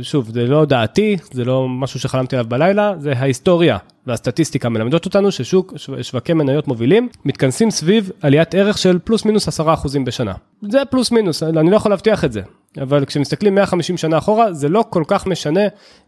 [0.02, 5.32] שוב, זה לא דעתי, זה לא משהו שחלמתי עליו בלילה, זה ההיסטוריה והסטטיסטיקה מלמדות אותנו
[5.32, 9.62] ששוק, שווקי מניות מובילים, מתכנסים סביב עליית ערך של פלוס מינוס 10%
[10.06, 10.34] בשנה.
[10.62, 12.42] זה פלוס מינוס, אני לא יכול להבטיח את זה,
[12.82, 15.62] אבל כשמסתכלים 150 שנה אחורה, זה לא כל כך משנה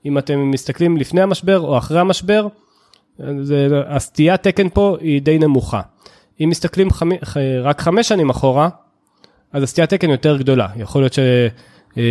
[0.06, 2.48] אם אתם מסתכלים לפני המשבר או אחרי המשבר,
[3.42, 5.82] זה, הסטיית תקן פה היא די נמוכה.
[6.44, 7.18] אם מסתכלים חמי,
[7.64, 8.70] רק חמש שנים אחורה,
[9.54, 11.20] אז הסטיית תקן יותר גדולה, יכול להיות ש...
[11.98, 12.04] אה,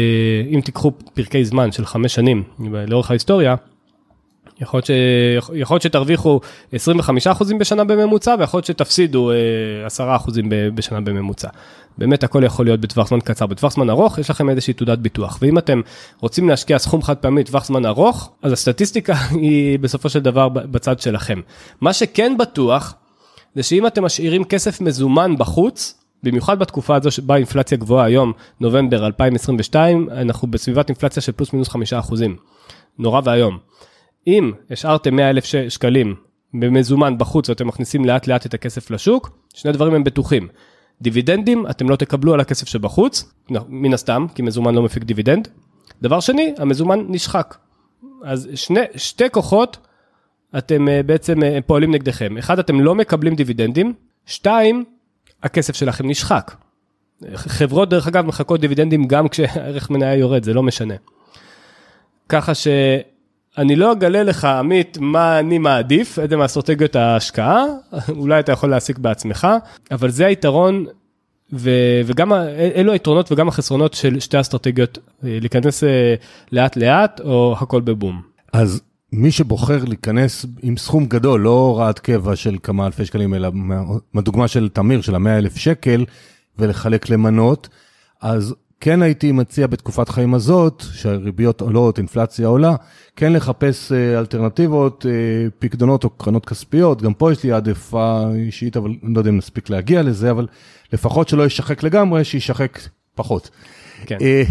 [0.50, 2.42] אם תיקחו פרקי זמן של חמש שנים
[2.88, 3.54] לאורך ההיסטוריה,
[4.60, 4.80] יכול
[5.70, 6.40] להיות, שתרוויחו
[6.72, 6.76] 25%
[7.60, 9.30] בשנה בממוצע ויכול להיות שתפסידו
[9.86, 11.48] 10% אה, בשנה בממוצע.
[11.98, 15.38] באמת הכל יכול להיות בטווח זמן קצר, בטווח זמן ארוך יש לכם איזושהי תעודת ביטוח
[15.42, 15.80] ואם אתם
[16.20, 21.00] רוצים להשקיע סכום חד פעמי בטווח זמן ארוך אז הסטטיסטיקה היא בסופו של דבר בצד
[21.00, 21.40] שלכם.
[21.80, 22.94] מה שכן בטוח
[23.54, 29.06] זה שאם אתם משאירים כסף מזומן בחוץ במיוחד בתקופה הזו שבה אינפלציה גבוהה היום, נובמבר
[29.06, 32.36] 2022, אנחנו בסביבת אינפלציה של פלוס מינוס חמישה אחוזים.
[32.98, 33.58] נורא ואיום.
[34.26, 36.14] אם השארתם 100 אלף שקלים
[36.54, 40.48] במזומן בחוץ ואתם מכניסים לאט לאט את הכסף לשוק, שני דברים הם בטוחים.
[41.02, 43.32] דיבידנדים אתם לא תקבלו על הכסף שבחוץ,
[43.68, 45.48] מן הסתם, כי מזומן לא מפיק דיבידנד.
[46.02, 47.56] דבר שני, המזומן נשחק.
[48.24, 49.78] אז שני, שתי כוחות
[50.58, 52.38] אתם אה, בעצם אה, פועלים נגדכם.
[52.38, 53.92] אחד, אתם לא מקבלים דיבידנדים.
[54.26, 54.84] שתיים,
[55.42, 56.54] הכסף שלכם נשחק.
[57.34, 60.94] חברות דרך אגב מחכות דיבידנדים גם כשערך מניה יורד, זה לא משנה.
[62.28, 67.64] ככה שאני לא אגלה לך, עמית, מה אני מעדיף, איזה מאסטרטגיות ההשקעה,
[68.08, 69.48] אולי אתה יכול להסיק בעצמך,
[69.90, 70.86] אבל זה היתרון,
[71.52, 72.32] ו- וגם
[72.74, 76.14] אלו היתרונות וגם החסרונות של שתי אסטרטגיות, להיכנס אה,
[76.52, 78.22] לאט לאט או הכל בבום.
[78.52, 83.48] אז מי שבוחר להיכנס עם סכום גדול, לא הוראת קבע של כמה אלפי שקלים, אלא
[84.14, 86.04] מהדוגמה של תמיר, של המאה אלף שקל,
[86.58, 87.68] ולחלק למנות,
[88.20, 92.74] אז כן הייתי מציע בתקופת חיים הזאת, שהריביות עולות, אינפלציה עולה,
[93.16, 95.12] כן לחפש אה, אלטרנטיבות, אה,
[95.58, 99.36] פקדונות או קרנות כספיות, גם פה יש לי העדפה אישית, אבל אני לא יודע אם
[99.36, 100.46] נספיק להגיע לזה, אבל
[100.92, 102.78] לפחות שלא יישחק לגמרי, שיישחק
[103.14, 103.50] פחות.
[104.06, 104.16] כן.
[104.20, 104.42] אה,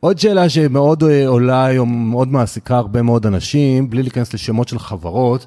[0.00, 4.78] עוד שאלה שמאוד אה, עולה היום, מאוד מעסיקה הרבה מאוד אנשים, בלי להיכנס לשמות של
[4.78, 5.46] חברות,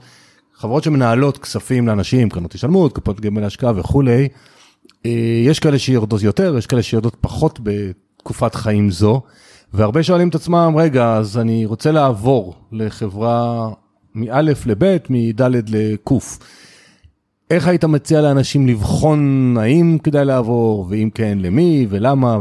[0.54, 4.28] חברות שמנהלות כספים לאנשים, קרנות השתלמות, קופות גמל להשקעה וכולי,
[5.06, 5.12] אה,
[5.46, 9.22] יש כאלה שיורדות יותר, יש כאלה שיורדות פחות בתקופת חיים זו,
[9.74, 13.70] והרבה שואלים את עצמם, רגע, אז אני רוצה לעבור לחברה
[14.16, 16.10] מא' לב', מד' לק'.
[17.52, 22.38] איך היית מציע לאנשים לבחון האם כדאי לעבור, ואם כן, למי ולמה,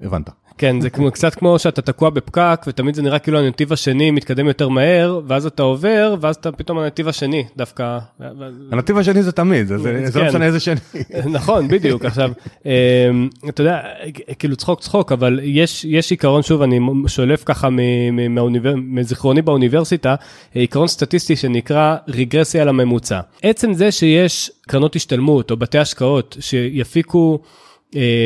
[0.00, 0.30] והבנת.
[0.58, 4.46] כן, זה כמו, קצת כמו שאתה תקוע בפקק, ותמיד זה נראה כאילו הנתיב השני מתקדם
[4.46, 7.98] יותר מהר, ואז אתה עובר, ואז אתה פתאום הנתיב השני דווקא.
[8.72, 10.28] הנתיב השני זה תמיד, זה, זה, זה לא כן.
[10.28, 10.80] משנה איזה שני.
[11.36, 12.04] נכון, בדיוק.
[12.04, 12.32] עכשיו,
[12.66, 12.70] אמ,
[13.48, 13.80] אתה יודע,
[14.38, 17.68] כאילו צחוק צחוק, אבל יש, יש עיקרון, שוב, אני שולף ככה
[18.76, 20.14] מזיכרוני באוניברסיטה,
[20.54, 23.20] עיקרון סטטיסטי שנקרא רגרסיה לממוצע.
[23.42, 27.40] עצם זה שיש קרנות השתלמות או בתי השקעות שיפיקו,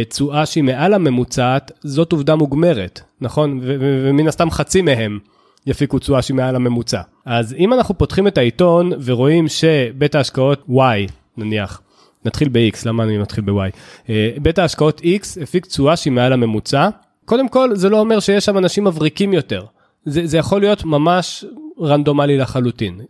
[0.08, 3.60] תשואה שהיא מעל הממוצעת, זאת עובדה מוגמרת, נכון?
[3.62, 5.18] ומן הסתם חצי מהם
[5.66, 7.00] יפיקו תשואה שהיא מעל הממוצע.
[7.24, 11.80] אז אם אנחנו פותחים את העיתון ורואים שבית ההשקעות Y, נניח,
[12.24, 13.76] נתחיל ב-X, למה אני מתחיל ב-Y?
[14.08, 16.88] אה, בית ההשקעות X הפיק תשואה שהיא מעל הממוצע.
[17.24, 19.64] קודם כל, זה לא אומר שיש שם אנשים מבריקים יותר.
[20.04, 21.44] זה, זה יכול להיות ממש
[21.80, 23.00] רנדומלי לחלוטין.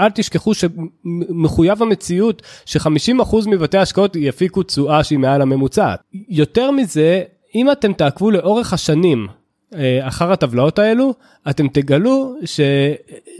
[0.00, 6.00] אל תשכחו שמחויב המציאות ש-50% מבתי ההשקעות יפיקו תשואה שהיא מעל הממוצעת.
[6.28, 7.22] יותר מזה,
[7.54, 9.26] אם אתם תעקבו לאורך השנים
[9.74, 11.14] אה, אחר הטבלאות האלו,
[11.50, 12.60] אתם תגלו ש,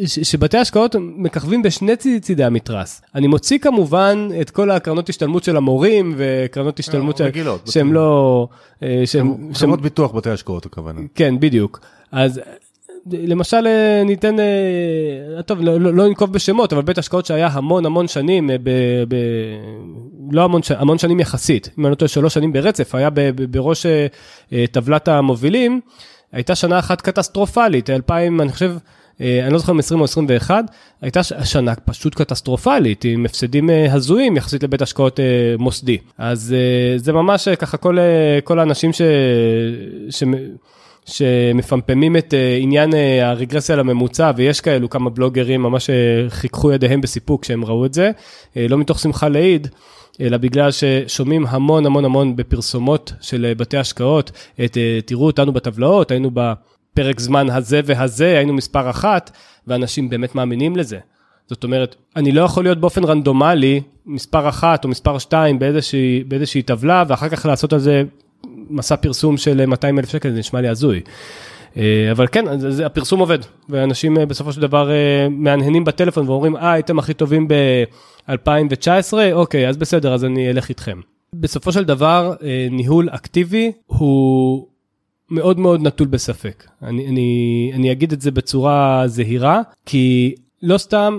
[0.06, 3.02] ש, שבתי השקעות מככבים בשני צידי המתרס.
[3.14, 8.48] אני מוציא כמובן את כל הקרנות השתלמות של המורים וקרנות השתלמות אה, רגילות, שהן לא...
[8.82, 11.00] אה, שהן- חברות ביטוח בתי השקעות הכוונה.
[11.14, 11.80] כן, בדיוק.
[12.12, 12.40] אז
[13.12, 18.08] למשל אה, ניתן, אה, טוב, לא, לא, לא בשמות, אבל בית השקעות שהיה המון המון
[18.08, 18.70] שנים, אה, ב,
[19.08, 19.16] ב,
[20.30, 23.44] לא המון, המון שנים יחסית, אם אני לא טועה, שלוש שנים ברצף, היה ב, ב,
[23.50, 23.86] בראש
[24.72, 25.80] טבלת המובילים,
[26.32, 28.76] הייתה שנה אחת קטסטרופלית, 2000, אני חושב,
[29.20, 30.64] אני לא זוכר אם 20 או 21,
[31.02, 35.20] הייתה שנה פשוט קטסטרופלית, עם הפסדים הזויים יחסית לבית השקעות
[35.58, 35.98] מוסדי.
[36.18, 36.54] אז
[36.96, 37.98] זה ממש ככה כל,
[38.44, 39.02] כל האנשים ש...
[40.10, 40.22] ש...
[41.06, 45.94] שמפמפמים את אה, עניין אה, הרגרסיה לממוצע, ויש כאלו כמה בלוגרים ממש אה,
[46.28, 48.10] חיככו ידיהם בסיפוק כשהם ראו את זה,
[48.56, 49.68] לא מתוך שמחה לאיד,
[50.20, 54.30] אלא בגלל ששומעים המון המון המון בפרסומות של בתי השקעות,
[54.64, 59.30] את תראו אותנו בטבלאות, היינו בפרק זמן הזה והזה, היינו מספר אחת,
[59.66, 60.98] ואנשים באמת מאמינים לזה.
[61.48, 66.62] זאת אומרת, אני לא יכול להיות באופן רנדומלי מספר אחת או מספר שתיים באיזושהי, באיזושהי
[66.62, 68.02] טבלה, ואחר כך לעשות על זה
[68.70, 71.00] מסע פרסום של 200 אלף שקל, זה נשמע לי הזוי.
[71.76, 76.56] אה, אבל כן, אז הפרסום עובד, ואנשים אה, בסופו של דבר אה, מהנהנים בטלפון ואומרים,
[76.56, 81.00] אה, הייתם הכי טובים ב-2019, אוקיי, אז בסדר, אז אני אלך איתכם.
[81.34, 84.66] בסופו של דבר, אה, ניהול אקטיבי הוא
[85.30, 86.64] מאוד מאוד נטול בספק.
[86.82, 91.18] אני, אני, אני אגיד את זה בצורה זהירה, כי לא סתם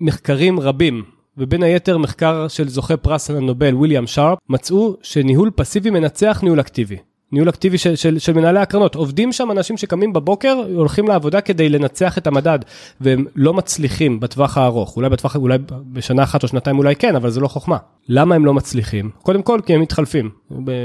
[0.00, 1.04] מחקרים רבים,
[1.38, 6.96] ובין היתר מחקר של זוכה פרס הנובל, ויליאם שרפ, מצאו שניהול פסיבי מנצח ניהול אקטיבי.
[7.32, 8.94] ניהול אקטיבי של, של, של מנהלי הקרנות.
[8.94, 12.58] עובדים שם אנשים שקמים בבוקר, הולכים לעבודה כדי לנצח את המדד,
[13.00, 14.96] והם לא מצליחים בטווח הארוך.
[14.96, 15.58] אולי בטווח, אולי
[15.92, 17.76] בשנה אחת או שנתיים אולי כן, אבל זה לא חוכמה.
[18.08, 19.10] למה הם לא מצליחים?
[19.22, 20.30] קודם כל, כי הם מתחלפים.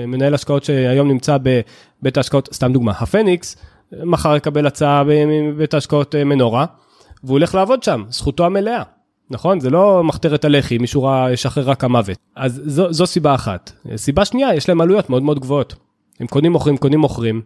[0.07, 3.57] מנהל השקעות שהיום נמצא בבית ההשקעות, סתם דוגמה, הפניקס,
[4.03, 6.65] מחר יקבל הצעה מבית ההשקעות אה, מנורה,
[7.23, 8.83] והוא הולך לעבוד שם, זכותו המלאה.
[9.29, 9.59] נכון?
[9.59, 12.17] זה לא מחתרת הלח"י, מישהו רע ישחרר רק המוות.
[12.35, 13.71] אז זו, זו סיבה אחת.
[13.95, 15.75] סיבה שנייה, יש להם עלויות מאוד מאוד גבוהות.
[16.19, 17.41] הם קונים מוכרים, קונים מוכרים.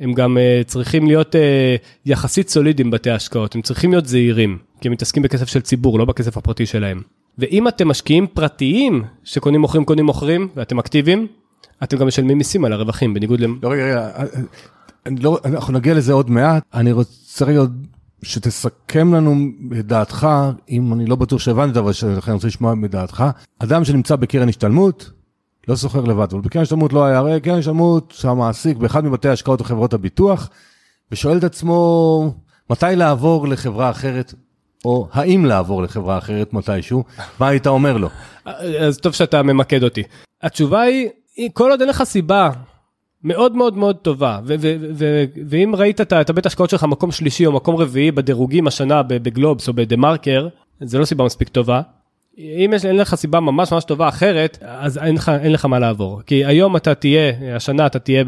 [0.00, 1.38] הם גם uh, צריכים להיות uh,
[2.06, 6.04] יחסית סולידיים בתי השקעות, הם צריכים להיות זהירים, כי הם מתעסקים בכסף של ציבור, לא
[6.04, 7.02] בכסף הפרטי שלהם.
[7.38, 11.26] ואם אתם משקיעים פרטיים שקונים מוכרים, קונים מוכרים, ואתם אקטיביים,
[11.82, 13.46] אתם גם משלמים מיסים על הרווחים, בניגוד ל...
[13.62, 14.10] לא, רגע, רגע,
[15.06, 17.86] אני לא, אנחנו נגיע לזה עוד מעט, אני רוצה רגע עוד
[18.22, 19.34] שתסכם לנו
[19.78, 20.28] את דעתך,
[20.70, 23.24] אם אני לא בטוח שהבנתי, אבל לכן אני רוצה לשמוע מדעתך.
[23.58, 25.10] אדם שנמצא בקרן השתלמות,
[25.68, 29.60] לא סוחר לבד, אבל בקרן השתלמות לא היה, הרי קרן השתלמות שהמעסיק באחד מבתי ההשקעות
[29.60, 30.50] או חברות הביטוח,
[31.12, 32.34] ושואל את עצמו
[32.70, 34.34] מתי לעבור לחברה אחרת,
[34.84, 37.04] או האם לעבור לחברה אחרת מתישהו,
[37.40, 38.08] מה היית אומר לו?
[38.80, 40.02] אז טוב שאתה ממקד אותי.
[40.42, 40.82] התשובה
[41.36, 42.50] היא כל עוד אין לך סיבה
[43.24, 44.40] מאוד מאוד מאוד טובה,
[45.48, 49.72] ואם ראית את, הבית השקעות שלך מקום שלישי או מקום רביעי בדירוגים השנה בגלובס או
[49.72, 50.48] בדה מרקר,
[50.80, 51.80] זה לא סיבה מספיק טובה.
[52.38, 55.78] אם יש, אין לך סיבה ממש ממש טובה אחרת, אז אין לך, אין לך מה
[55.78, 56.22] לעבור.
[56.26, 58.24] כי היום אתה תהיה, השנה אתה תהיה,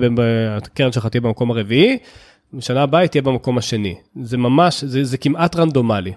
[0.57, 1.99] הקרן שלך תהיה במקום הרביעי,
[2.53, 3.95] בשנה הבאה היא תהיה במקום השני.
[4.23, 6.13] זה ממש, זה, זה כמעט רנדומלי.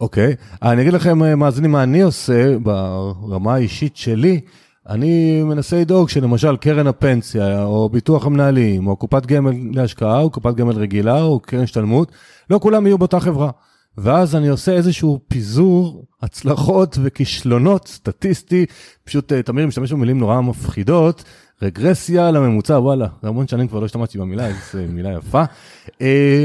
[0.00, 0.56] אוקיי, okay.
[0.62, 4.40] אני אגיד לכם, מאזינים, מה אני עושה ברמה האישית שלי.
[4.88, 10.54] אני מנסה לדאוג שלמשל קרן הפנסיה, או ביטוח המנהלים, או קופת גמל להשקעה, או קופת
[10.54, 12.12] גמל רגילה, או קרן השתלמות,
[12.50, 13.50] לא כולם יהיו באותה חברה.
[13.98, 18.66] ואז אני עושה איזשהו פיזור הצלחות וכישלונות סטטיסטי,
[19.04, 21.24] פשוט תמיר משתמש במילים נורא מפחידות,
[21.62, 25.42] רגרסיה לממוצע, וואלה, זה המון שנים כבר לא השתמשתי במילה, זו מילה יפה.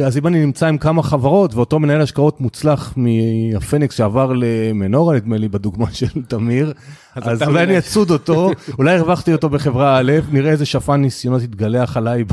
[0.06, 5.38] אז אם אני נמצא עם כמה חברות, ואותו מנהל השקעות מוצלח מהפניקס שעבר למנורה, נדמה
[5.38, 6.74] לי בדוגמה של תמיר,
[7.16, 11.98] אז, אולי אני אצוד אותו, אולי הרווחתי אותו בחברה א', נראה איזה שפן ניסיונות התגלח
[11.98, 12.24] עליי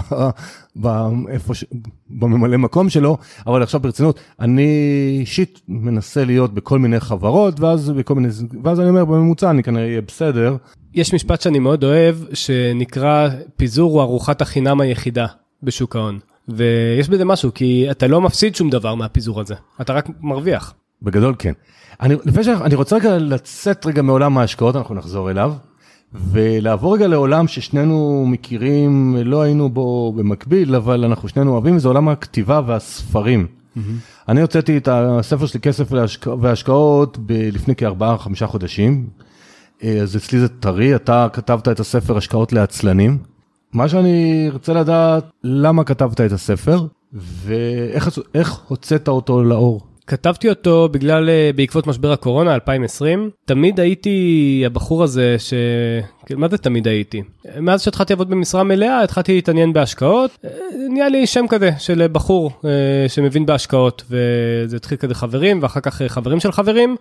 [2.11, 4.69] בממלא מקום שלו, אבל עכשיו ברצינות, אני
[5.21, 10.57] אישית מנסה להיות בכל מיני חברות, ואז אני אומר, בממוצע אני כנראה אהיה בסדר.
[10.95, 15.27] יש משפט שאני מאוד אוהב, שנקרא, פיזור הוא ארוחת החינם היחידה
[15.63, 16.19] בשוק ההון.
[16.49, 20.75] ויש בזה משהו, כי אתה לא מפסיד שום דבר מהפיזור הזה, אתה רק מרוויח.
[21.03, 21.53] בגדול כן.
[22.01, 25.53] אני, לפני שאני רוצה רגע לצאת רגע מעולם ההשקעות, אנחנו נחזור אליו,
[26.15, 32.09] ולעבור רגע לעולם ששנינו מכירים, לא היינו בו במקביל, אבל אנחנו שנינו אוהבים, וזה עולם
[32.09, 33.47] הכתיבה והספרים.
[33.47, 33.81] Mm-hmm.
[34.29, 35.93] אני הוצאתי את הספר שלי כסף.
[36.41, 37.33] והשקעות ב...
[37.33, 39.07] לפני כארבעה, חמישה חודשים.
[39.83, 43.19] אז אצלי זה טרי, אתה כתבת את הספר השקעות לעצלנים.
[43.73, 49.89] מה שאני רוצה לדעת, למה כתבת את הספר, ואיך הוצאת אותו לאור?
[50.09, 53.31] כתבתי אותו בגלל, אה, בעקבות משבר הקורונה 2020.
[53.45, 55.55] תמיד הייתי הבחור הזה ש...
[56.27, 57.23] כן, מה זה תמיד הייתי?
[57.61, 60.39] מאז שהתחלתי לעבוד במשרה מלאה, התחלתי להתעניין בהשקעות.
[60.45, 60.51] אה,
[60.91, 66.03] נהיה לי שם כזה של בחור אה, שמבין בהשקעות, וזה התחיל כזה חברים, ואחר כך
[66.03, 66.97] חברים של חברים.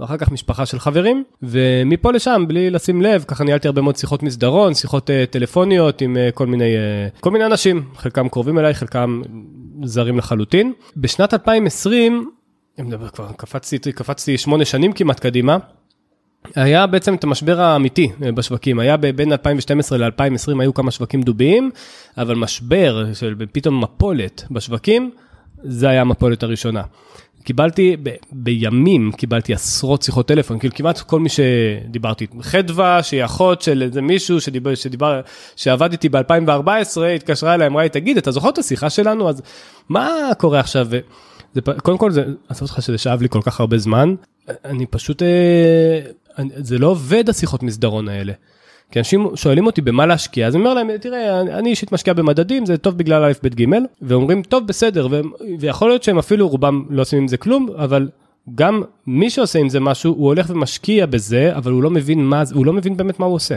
[0.00, 4.22] ואחר כך משפחה של חברים, ומפה לשם, בלי לשים לב, ככה ניהלתי הרבה מאוד שיחות
[4.22, 8.74] מסדרון, שיחות uh, טלפוניות עם uh, כל מיני, uh, כל מיני אנשים, חלקם קרובים אליי,
[8.74, 9.22] חלקם
[9.84, 10.72] זרים לחלוטין.
[10.96, 12.30] בשנת 2020,
[13.12, 15.56] כבר קפצתי, קפצתי שמונה שנים כמעט קדימה,
[16.54, 21.70] היה בעצם את המשבר האמיתי בשווקים, היה בין 2012 ל-2020 היו כמה שווקים דוביים,
[22.18, 25.10] אבל משבר של פתאום מפולת בשווקים,
[25.62, 26.82] זה היה המפולת הראשונה.
[27.44, 33.62] קיבלתי, ב, בימים קיבלתי עשרות שיחות טלפון, כאילו כמעט כל מי שדיברתי, חדווה שהיא אחות
[33.62, 35.20] של איזה מישהו שדיבר, שדיבר,
[35.56, 39.28] שעבד איתי ב-2014, התקשרה אליי, אמרה לי, תגיד, אתה זוכר את השיחה שלנו?
[39.28, 39.42] אז
[39.88, 40.88] מה קורה עכשיו?
[41.54, 44.14] זה, קודם כל, זה, אעשה אותך שזה שאב לי כל כך הרבה זמן,
[44.64, 46.00] אני פשוט, אה,
[46.38, 48.32] אני, זה לא עובד השיחות מסדרון האלה.
[48.90, 52.66] כי אנשים שואלים אותי במה להשקיע, אז אני אומר להם, תראה, אני אישית משקיע במדדים,
[52.66, 53.64] זה טוב בגלל א', ב', ג',
[54.02, 55.20] ואומרים, טוב, בסדר, ו-
[55.58, 58.08] ויכול להיות שהם אפילו רובם לא עושים עם זה כלום, אבל
[58.54, 62.42] גם מי שעושה עם זה משהו, הוא הולך ומשקיע בזה, אבל הוא לא מבין מה,
[62.54, 63.54] הוא לא מבין באמת מה הוא עושה.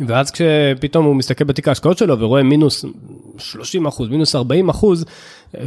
[0.00, 2.84] ואז כשפתאום הוא מסתכל בתיק ההשקעות שלו ורואה מינוס
[3.38, 5.04] 30 אחוז, מינוס 40 אחוז,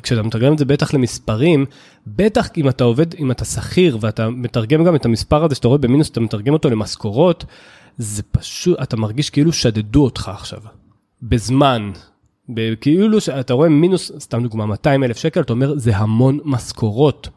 [0.03, 1.65] כשאתה מתרגם את זה בטח למספרים,
[2.07, 5.77] בטח אם אתה עובד, אם אתה שכיר ואתה מתרגם גם את המספר הזה שאתה רואה
[5.77, 7.45] במינוס, אתה מתרגם אותו למשכורות,
[7.97, 10.59] זה פשוט, אתה מרגיש כאילו שדדו אותך עכשיו,
[11.21, 11.91] בזמן.
[12.81, 17.29] כאילו שאתה רואה מינוס, סתם דוגמה, 200 אלף שקל, אתה אומר, זה המון משכורות.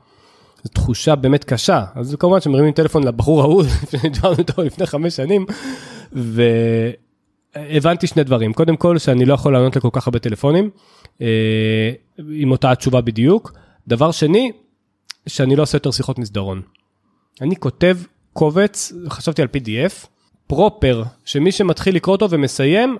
[0.64, 1.84] זו תחושה באמת קשה.
[1.94, 5.46] אז כמובן שמרימים טלפון לבחור ההוא, שדיברנו איתו לפני חמש שנים,
[6.12, 8.52] והבנתי שני דברים.
[8.52, 10.70] קודם כל, שאני לא יכול לענות לכל כך הרבה טלפונים,
[11.22, 11.90] אה,
[12.32, 13.52] עם אותה התשובה בדיוק.
[13.88, 14.52] דבר שני,
[15.26, 16.62] שאני לא עושה יותר שיחות מסדרון.
[17.40, 17.98] אני כותב
[18.32, 20.06] קובץ, חשבתי על PDF,
[20.48, 22.96] פרופר, שמי שמתחיל לקרוא אותו ומסיים,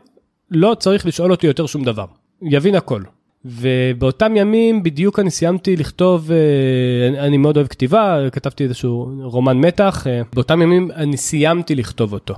[0.51, 2.05] לא צריך לשאול אותי יותר שום דבר.
[2.43, 3.03] יבין הכל.
[3.45, 10.07] ובאותם ימים בדיוק אני סיימתי לכתוב, אה, אני מאוד אוהב כתיבה, כתבתי איזשהו רומן מתח,
[10.07, 12.35] אה, באותם ימים אני סיימתי לכתוב אותו.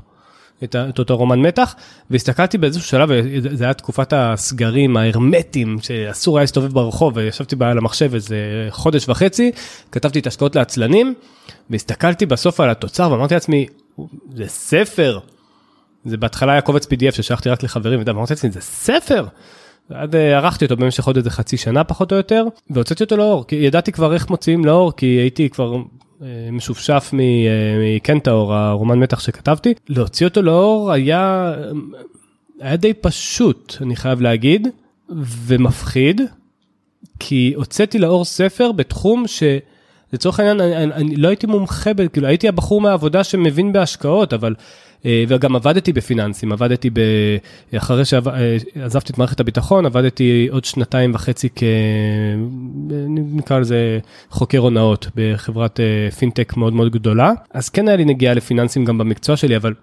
[0.64, 1.74] את, את אותו רומן מתח,
[2.10, 3.10] והסתכלתי באיזשהו שלב,
[3.52, 9.50] זה היה תקופת הסגרים ההרמטיים, שאסור היה להסתובב ברחוב, וישבתי על המחשב איזה חודש וחצי,
[9.92, 11.14] כתבתי את השקעות לעצלנים,
[11.70, 13.66] והסתכלתי בסוף על התוצר ואמרתי לעצמי,
[14.34, 15.18] זה ספר.
[16.04, 19.26] זה בהתחלה היה קובץ pdf ששלחתי רק לחברים, ואמרתי לעצמי, זה ספר.
[19.90, 23.46] עד אה, ערכתי אותו במשך עוד איזה חצי שנה פחות או יותר, והוצאתי אותו לאור,
[23.46, 25.76] כי ידעתי כבר איך מוציאים לאור, כי הייתי כבר
[26.22, 27.18] אה, משופשף אה,
[27.96, 29.74] מקנטאור, הרומן מתח שכתבתי.
[29.88, 31.52] להוציא אותו לאור היה,
[32.60, 34.68] היה די פשוט, אני חייב להגיד,
[35.46, 36.20] ומפחיד,
[37.18, 39.42] כי הוצאתי לאור ספר בתחום ש...
[40.12, 44.54] לצורך העניין, אני, אני, אני לא הייתי מומחה, כאילו הייתי הבחור מהעבודה שמבין בהשקעות, אבל,
[45.06, 47.00] אה, וגם עבדתי בפיננסים, עבדתי ב...
[47.76, 51.62] אחרי שעזבתי את מערכת הביטחון, עבדתי עוד שנתיים וחצי כ...
[53.08, 53.98] נקרא לזה
[54.30, 58.98] חוקר הונאות בחברת אה, פינטק מאוד מאוד גדולה, אז כן היה לי נגיעה לפיננסים גם
[58.98, 59.74] במקצוע שלי, אבל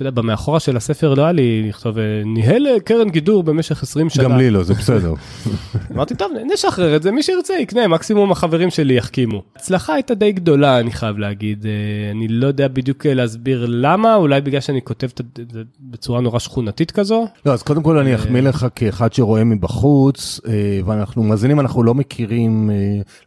[0.00, 3.82] אתה יודע, במאחורה של הספר לא היה לי לכתוב, אה, ניהל אה, קרן גידור במשך
[3.82, 4.24] 20 שנה.
[4.24, 5.14] גם לי לא, זה בסדר.
[5.92, 9.42] אמרתי, טוב, נשחרר את זה, מי שירצה יקנה, מקסימום החברים שלי יחכימו.
[9.56, 11.66] ההצלחה הייתה די גדולה, אני חייב להגיד.
[11.66, 16.38] אה, אני לא יודע בדיוק להסביר למה, אולי בגלל שאני כותב את זה בצורה נורא
[16.38, 17.26] שכונתית כזו.
[17.46, 20.40] לא, אז קודם כל אני אחמיא לך כאחד שרואה מבחוץ,
[20.86, 22.70] ואנחנו מאזינים, אנחנו לא מכירים,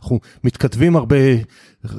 [0.02, 1.18] אנחנו מתכתבים הרבה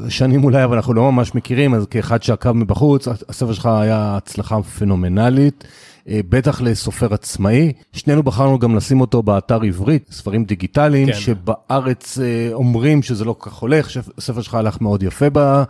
[0.08, 4.62] שנים אולי, אבל אנחנו לא ממש מכירים, אז כאחד שעקב מבחוץ, הספר שלך היה הצלחה
[4.62, 5.64] פנומנלית,
[6.08, 7.72] אה, בטח לסופר עצמאי.
[7.92, 11.14] שנינו בחרנו גם לשים אותו באתר עברית, ספרים דיגיטליים, כן.
[11.14, 15.64] שבארץ אה, אומרים שזה לא כל כך הולך, הספר שלך הלך מאוד יפה ב...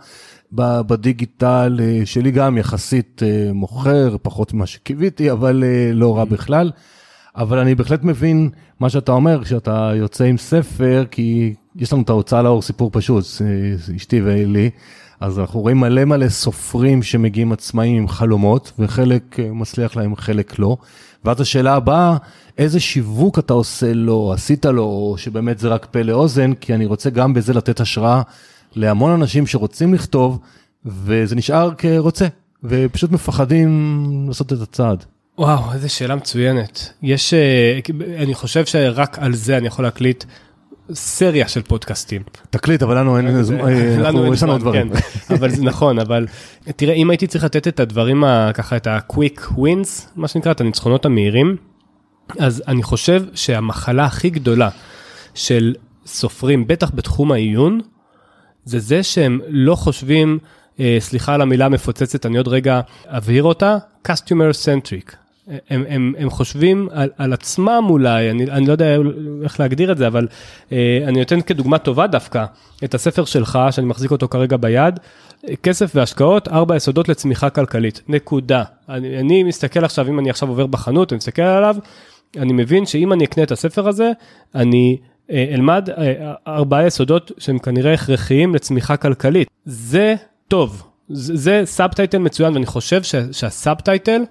[0.87, 3.21] בדיגיטל אה, שלי גם יחסית
[3.53, 6.25] מוכר, פחות ממה שקיוויתי, אבל לא רע mm.
[6.25, 6.71] בכלל.
[7.35, 8.49] אבל אני בהחלט מבין
[8.79, 13.25] מה שאתה אומר כשאתה יוצא עם ספר, כי יש לנו את ההוצאה לאור סיפור פשוט,
[13.95, 14.69] אשתי ולי,
[15.19, 20.59] אז אנחנו רואים מלא מלא סופרים שמגיעים עצמאים עם חלומות, וחלק אה, מצליח להם, חלק
[20.59, 20.77] לא.
[21.25, 22.17] ואז השאלה הבאה,
[22.57, 26.85] איזה שיווק אתה עושה לו, עשית לו, או שבאמת זה רק פה לאוזן, כי אני
[26.85, 28.21] רוצה גם בזה לתת השראה
[28.75, 30.39] להמון אנשים שרוצים לכתוב,
[30.85, 32.27] וזה נשאר כרוצה,
[32.63, 35.05] ופשוט מפחדים לעשות את הצעד.
[35.37, 36.89] וואו, איזה שאלה מצוינת.
[37.01, 37.79] יש, אה,
[38.17, 40.23] אני חושב שרק על זה אני יכול להקליט
[40.93, 42.21] סריה של פודקאסטים.
[42.49, 44.89] תקליט, אבל לנו אין זמן, אה, יש לנו דברים.
[44.93, 46.27] כן, אבל זה נכון, אבל
[46.75, 48.23] תראה, אם הייתי צריך לתת את הדברים,
[48.53, 51.55] ככה את ה-quick wins, מה שנקרא, את הניצחונות המהירים,
[52.39, 54.69] אז אני חושב שהמחלה הכי גדולה
[55.33, 55.75] של
[56.05, 57.81] סופרים, בטח בתחום העיון,
[58.65, 60.39] זה זה שהם לא חושבים,
[60.79, 63.77] אה, סליחה על המילה המפוצצת, אני עוד רגע אבהיר אותה,
[64.07, 65.24] customer centric.
[65.69, 68.97] הם, הם, הם חושבים על, על עצמם אולי, אני, אני לא יודע
[69.43, 70.27] איך להגדיר את זה, אבל
[70.71, 72.45] אה, אני נותן כדוגמה טובה דווקא
[72.83, 74.99] את הספר שלך, שאני מחזיק אותו כרגע ביד,
[75.63, 78.63] כסף והשקעות, ארבע יסודות לצמיחה כלכלית, נקודה.
[78.89, 81.75] אני, אני מסתכל עכשיו, אם אני עכשיו עובר בחנות, אני מסתכל עליו,
[82.37, 84.11] אני מבין שאם אני אקנה את הספר הזה,
[84.55, 84.97] אני
[85.31, 89.47] אה, אלמד אה, ארבעה יסודות שהם כנראה הכרחיים לצמיחה כלכלית.
[89.65, 90.15] זה
[90.47, 94.21] טוב, זה, זה subtitle מצוין, ואני חושב שה, שה subtitle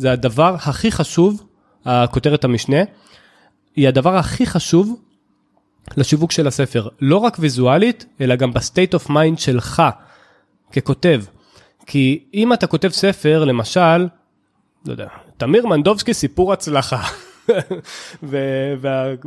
[0.00, 1.46] זה הדבר הכי חשוב,
[1.84, 2.76] הכותרת המשנה,
[3.76, 5.00] היא הדבר הכי חשוב
[5.96, 9.82] לשיווק של הספר, לא רק ויזואלית, אלא גם ב state of mind שלך
[10.72, 11.22] ככותב.
[11.86, 13.98] כי אם אתה כותב ספר, למשל,
[14.86, 17.02] לא יודע, תמיר מנדובסקי סיפור הצלחה.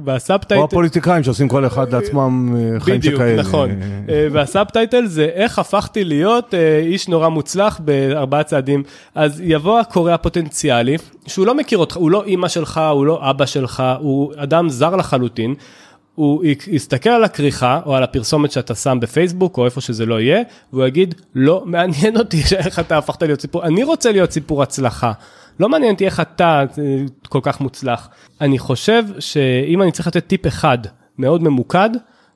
[0.06, 0.62] וה subtitle...
[0.62, 3.34] או הפוליטיקאים שעושים כל אחד לעצמם אה, חיים שכאלה.
[3.34, 3.70] בדיוק, נכון.
[4.10, 8.84] אה, וה subtitle זה איך הפכתי להיות אה, איש נורא מוצלח בארבעה צעדים.
[9.16, 10.98] אז יבוא הקורא הפוטנציאלי,
[11.28, 14.96] שהוא לא מכיר אותך, הוא לא אימא שלך, הוא לא אבא שלך, הוא אדם זר
[14.96, 15.56] לחלוטין.
[16.16, 20.42] הוא יסתכל על הכריכה או על הפרסומת שאתה שם בפייסבוק או איפה שזה לא יהיה,
[20.74, 25.12] והוא יגיד, לא מעניין אותי איך אתה הפכת להיות סיפור, אני רוצה להיות סיפור הצלחה.
[25.60, 28.10] לא מעניין אותי איך אתה אה, כל כך מוצלח.
[28.42, 30.78] אני חושב שאם אני צריך לתת טיפ אחד
[31.18, 31.90] מאוד ממוקד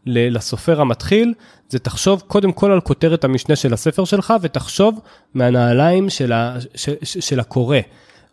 [0.06, 1.34] לסופר המתחיל,
[1.70, 5.00] זה תחשוב קודם כל על כותרת המשנה של הספר שלך ותחשוב
[5.34, 7.78] מהנעליים של, ה, של, של הקורא.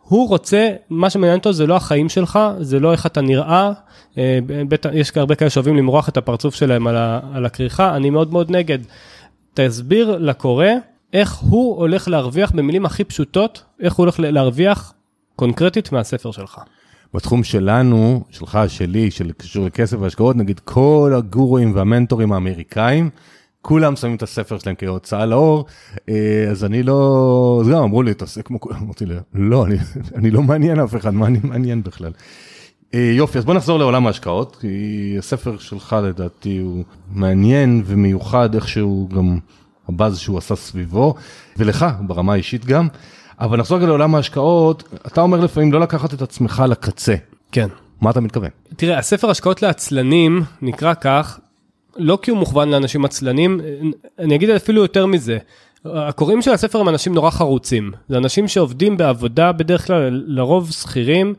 [0.01, 3.71] הוא רוצה, מה שמעניין אותו זה לא החיים שלך, זה לא איך אתה נראה,
[4.17, 4.39] אה,
[4.93, 6.87] יש הרבה כאלה שאוהבים למרוח את הפרצוף שלהם
[7.33, 8.79] על הכריכה, אני מאוד מאוד נגד.
[9.53, 10.67] תסביר לקורא
[11.13, 14.93] איך הוא הולך להרוויח במילים הכי פשוטות, איך הוא הולך להרוויח
[15.35, 16.59] קונקרטית מהספר שלך.
[17.13, 23.09] בתחום שלנו, שלך, שלי, של קשור לכסף והשקעות, נגיד כל הגורואים והמנטורים האמריקאים,
[23.61, 25.65] כולם שמים את הספר שלהם כהוצאה לאור,
[26.09, 29.75] אה, אז אני לא, אז גם אמרו לי, תעשה כמו כולם, אמרתי לי, לא, אני,
[30.15, 32.11] אני לא מעניין אף אחד, מה אני מעניין בכלל?
[32.93, 39.09] אה, יופי, אז בוא נחזור לעולם ההשקעות, כי הספר שלך לדעתי הוא מעניין ומיוחד, איכשהו
[39.15, 39.39] גם
[39.89, 41.15] הבאז שהוא עשה סביבו,
[41.57, 42.87] ולך ברמה האישית גם.
[43.39, 47.15] אבל נחזור רגע לעולם ההשקעות, אתה אומר לפעמים לא לקחת את עצמך לקצה.
[47.51, 47.67] כן.
[48.01, 48.49] מה אתה מתכוון?
[48.75, 51.39] תראה, הספר השקעות לעצלנים נקרא כך,
[51.97, 53.61] לא כי הוא מוכוון לאנשים עצלנים,
[54.19, 55.37] אני אגיד אפילו יותר מזה.
[55.85, 57.91] הקוראים של הספר הם אנשים נורא חרוצים.
[58.09, 61.33] זה אנשים שעובדים בעבודה, בדרך כלל לרוב שכירים,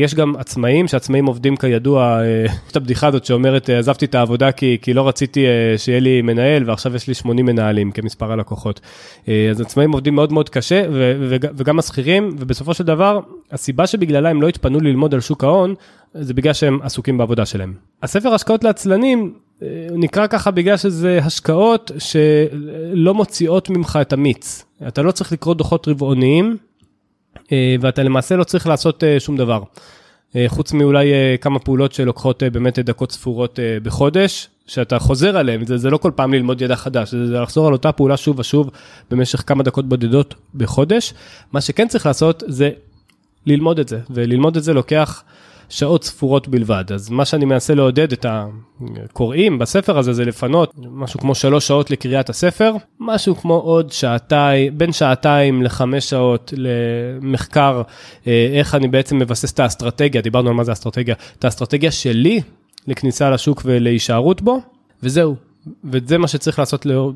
[0.00, 4.14] יש גם עצמאים, שעצמאים עובדים כידוע, אה, יש את הבדיחה הזאת שאומרת, אה, עזבתי את
[4.14, 5.44] העבודה כי, כי לא רציתי
[5.76, 8.80] שיהיה לי מנהל, ועכשיו יש לי 80 מנהלים כמספר הלקוחות.
[9.50, 10.82] אז עצמאים עובדים מאוד מאוד קשה,
[11.30, 13.20] וגם השכירים, ובסופו של דבר,
[13.52, 15.74] הסיבה שבגללה הם לא התפנו ללמוד על שוק ההון,
[16.14, 17.74] זה בגלל שהם עסוקים בעבודה שלהם.
[18.02, 19.34] הספר השקעות לעצלנים,
[19.92, 24.64] נקרא ככה בגלל שזה השקעות שלא מוציאות ממך את המיץ.
[24.88, 26.56] אתה לא צריך לקרוא דוחות רבעוניים, אה,
[27.80, 29.62] ואתה למעשה לא צריך לעשות אה, שום דבר.
[30.36, 35.90] אה, חוץ מאולי כמה פעולות שלוקחות באמת דקות ספורות בחודש, שאתה חוזר עליהן, זה, זה
[35.90, 38.70] לא כל פעם ללמוד ידע חדש, זה, זה לחזור על אותה פעולה שוב ושוב
[39.10, 41.14] במשך כמה דקות בודדות בחודש.
[41.52, 42.70] מה שכן צריך לעשות זה
[43.46, 45.22] ללמוד את זה, וללמוד את זה לוקח
[45.68, 46.84] שעות ספורות בלבד.
[46.94, 51.90] אז מה שאני מנסה לעודד את הקוראים בספר הזה זה לפנות משהו כמו שלוש שעות
[51.90, 57.82] לקריאת הספר, משהו כמו עוד שעתיים, בין שעתיים לחמש שעות למחקר
[58.26, 62.40] אה, איך אני בעצם מבסס את האסטרטגיה, דיברנו על מה זה אסטרטגיה, את האסטרטגיה שלי
[62.86, 64.60] לכניסה לשוק ולהישארות בו,
[65.02, 65.36] וזהו.
[65.84, 67.12] וזה מה שצריך לעשות, לא...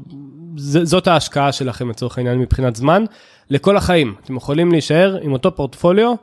[0.56, 3.04] זאת ההשקעה שלכם לצורך העניין מבחינת זמן,
[3.50, 4.14] לכל החיים.
[4.24, 6.14] אתם יכולים להישאר עם אותו פורטפוליו,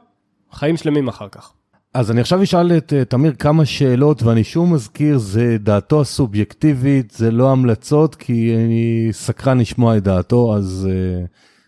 [0.51, 1.51] חיים שלמים אחר כך.
[1.93, 7.11] אז אני עכשיו אשאל את uh, תמיר כמה שאלות, ואני שוב מזכיר, זה דעתו הסובייקטיבית,
[7.11, 11.27] זה לא המלצות, כי אני סקרן לשמוע את דעתו, אז uh,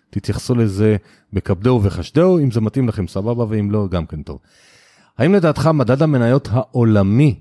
[0.09, 0.95] תתייחסו לזה
[1.33, 4.39] בכבדו ובחשדו, אם זה מתאים לכם סבבה, ואם לא, גם כן טוב.
[5.17, 7.39] האם לדעתך מדד המניות העולמי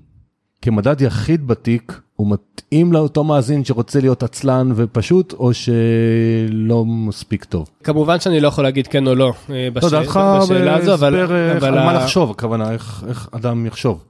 [0.61, 7.69] כמדד יחיד בתיק, הוא מתאים לאותו מאזין שרוצה להיות עצלן ופשוט, או שלא מספיק טוב?
[7.83, 9.83] כמובן שאני לא יכול להגיד כן או לא אה, בש...
[9.83, 11.19] דעתך בשאלה הזו, אבל...
[11.19, 11.67] אבל...
[11.67, 14.03] על מה לחשוב, הכוונה, איך, איך אדם יחשוב.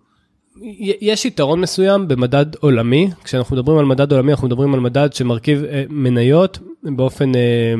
[1.01, 5.63] יש יתרון מסוים במדד עולמי, כשאנחנו מדברים על מדד עולמי, אנחנו מדברים על מדד שמרכיב
[5.63, 7.73] אה, מניות באופן אה,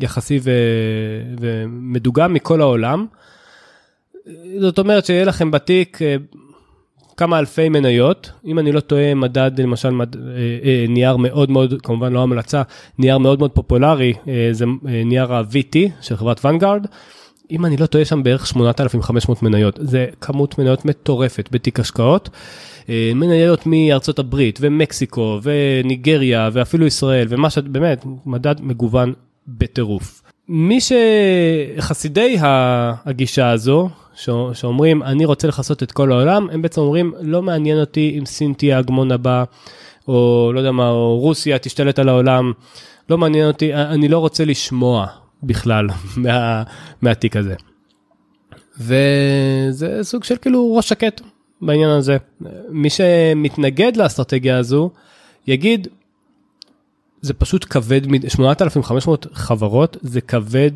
[0.00, 0.50] יחסי ו...
[1.40, 3.06] ומדוגם מכל העולם.
[4.60, 5.98] זאת אומרת שיהיה לכם בתיק
[7.16, 10.20] כמה אלפי מניות, אם אני לא טועה מדד למשל מד, אה,
[10.64, 12.62] אה, נייר מאוד מאוד, כמובן לא המלצה,
[12.98, 16.86] נייר מאוד מאוד פופולרי, אה, זה אה, נייר ה-VT של חברת ונגארד,
[17.50, 22.30] אם אני לא טועה שם בערך 8,500 מניות, זה כמות מניות מטורפת בתיק השקעות.
[22.88, 29.12] אה, מניות מארצות הברית ומקסיקו וניגריה ואפילו ישראל ומה שאת באמת מדד מגוון
[29.48, 30.22] בטירוף.
[30.48, 33.88] מי שחסידי הגישה הזו
[34.52, 38.52] שאומרים אני רוצה לכסות את כל העולם הם בעצם אומרים לא מעניין אותי אם סין
[38.52, 39.44] תהיה ההגמון הבא
[40.08, 42.52] או לא יודע מה או רוסיה תשתלט על העולם
[43.10, 45.06] לא מעניין אותי אני לא רוצה לשמוע
[45.42, 45.86] בכלל
[46.16, 46.62] מה,
[47.02, 47.54] מהתיק הזה.
[48.80, 51.20] וזה סוג של כאילו ראש שקט
[51.60, 52.16] בעניין הזה.
[52.68, 54.90] מי שמתנגד לאסטרטגיה הזו,
[55.46, 55.88] יגיד,
[57.20, 60.70] זה פשוט כבד, 8,500 חברות זה כבד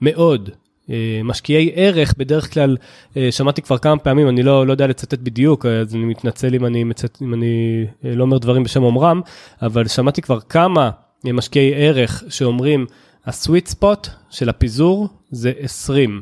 [0.00, 0.50] מאוד.
[0.90, 2.76] אה, משקיעי ערך בדרך כלל
[3.16, 6.66] אה, שמעתי כבר כמה פעמים אני לא, לא יודע לצטט בדיוק אז אני מתנצל אם
[6.66, 7.22] אני, מצט...
[7.22, 9.20] אם אני אה, לא אומר דברים בשם אומרם
[9.62, 10.90] אבל שמעתי כבר כמה
[11.24, 12.86] משקיעי ערך שאומרים
[13.26, 16.20] הסוויט ספוט של הפיזור זה 20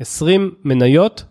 [0.00, 1.24] 20 מניות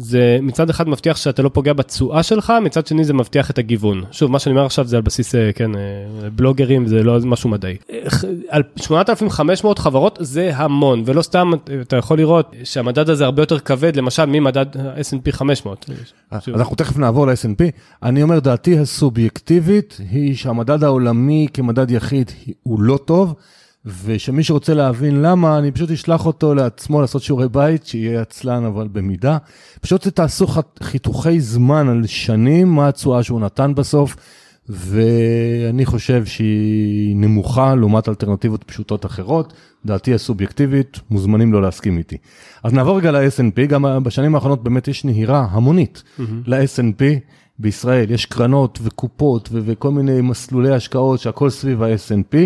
[0.00, 4.02] זה מצד אחד מבטיח שאתה לא פוגע בתשואה שלך, מצד שני זה מבטיח את הגיוון.
[4.10, 5.80] שוב, מה שאני אומר עכשיו זה על בסיס, אה, כן, אה,
[6.34, 7.76] בלוגרים, זה לא משהו מדעי.
[8.48, 13.96] על 8,500 חברות זה המון, ולא סתם אתה יכול לראות שהמדד הזה הרבה יותר כבד,
[13.96, 15.90] למשל ממדד S&P 500.
[16.54, 17.62] אנחנו תכף נעבור ל-S&P.
[18.02, 22.30] אני אומר, דעתי הסובייקטיבית היא שהמדד העולמי כמדד יחיד
[22.62, 23.34] הוא לא טוב.
[23.84, 28.88] ושמי שרוצה להבין למה, אני פשוט אשלח אותו לעצמו לעשות שיעורי בית, שיהיה עצלן אבל
[28.92, 29.38] במידה.
[29.80, 30.46] פשוט תעשו
[30.82, 34.16] חיתוכי זמן על שנים, מה התשואה שהוא נתן בסוף,
[34.68, 39.52] ואני חושב שהיא נמוכה לעומת אלטרנטיבות פשוטות אחרות.
[39.84, 42.16] דעתי הסובייקטיבית, מוזמנים לא להסכים איתי.
[42.62, 46.22] אז נעבור רגע ל-S&P, גם בשנים האחרונות באמת יש נהירה המונית mm-hmm.
[46.46, 47.02] ל-S&P.
[47.60, 52.36] בישראל יש קרנות וקופות וכל מיני מסלולי השקעות שהכל סביב ה-S&P.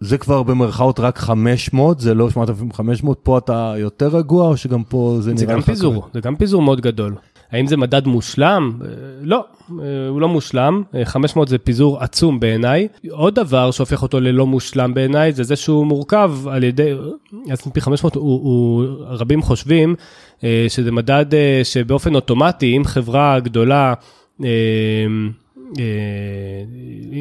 [0.00, 5.16] זה כבר במרכאות רק 500, זה לא 8,500, פה אתה יותר רגוע או שגם פה
[5.20, 5.46] זה, זה נראה לך...
[5.46, 6.10] זה גם פיזור, כזה?
[6.14, 7.14] זה גם פיזור מאוד גדול.
[7.52, 8.78] האם זה מדד מושלם?
[8.84, 8.88] אה,
[9.22, 12.88] לא, אה, הוא לא מושלם, 500 אה, זה פיזור עצום בעיניי.
[13.10, 16.92] עוד דבר שהופך אותו ללא מושלם בעיניי זה זה שהוא מורכב על ידי,
[17.32, 19.94] S&P 500 הוא, הוא, רבים חושבים
[20.68, 21.26] שזה מדד
[21.64, 23.94] שבאופן אוטומטי אם חברה גדולה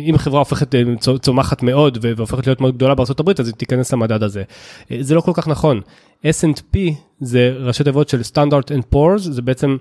[0.09, 0.81] אם חברה הופכת, אה,
[1.21, 4.43] צומחת מאוד והופכת להיות מאוד גדולה בארה"ב אז היא תיכנס למדד הזה.
[4.91, 5.81] אה, זה לא כל כך נכון.
[6.23, 6.77] S&P
[7.21, 9.77] זה ראשי תיבות של Standard and Poor's, זה בעצם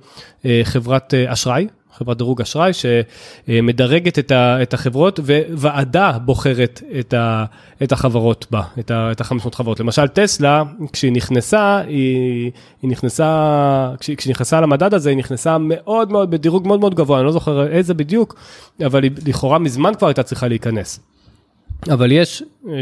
[0.65, 1.67] חברת אשראי,
[1.99, 5.21] חברת דירוג אשראי שמדרגת את, ה, את החברות
[5.53, 7.45] וועדה בוחרת את, ה,
[7.83, 9.81] את החברות בה, את, ה, את ה-500 חברות.
[9.81, 12.51] למשל טסלה, כשהיא נכנסה, היא,
[12.83, 17.19] היא נכנסה, כשהיא, כשהיא נכנסה למדד הזה, היא נכנסה מאוד מאוד, בדירוג מאוד מאוד גבוה,
[17.19, 18.35] אני לא זוכר איזה בדיוק,
[18.87, 21.14] אבל היא לכאורה מזמן כבר הייתה צריכה להיכנס.
[21.91, 22.75] אבל יש, אה,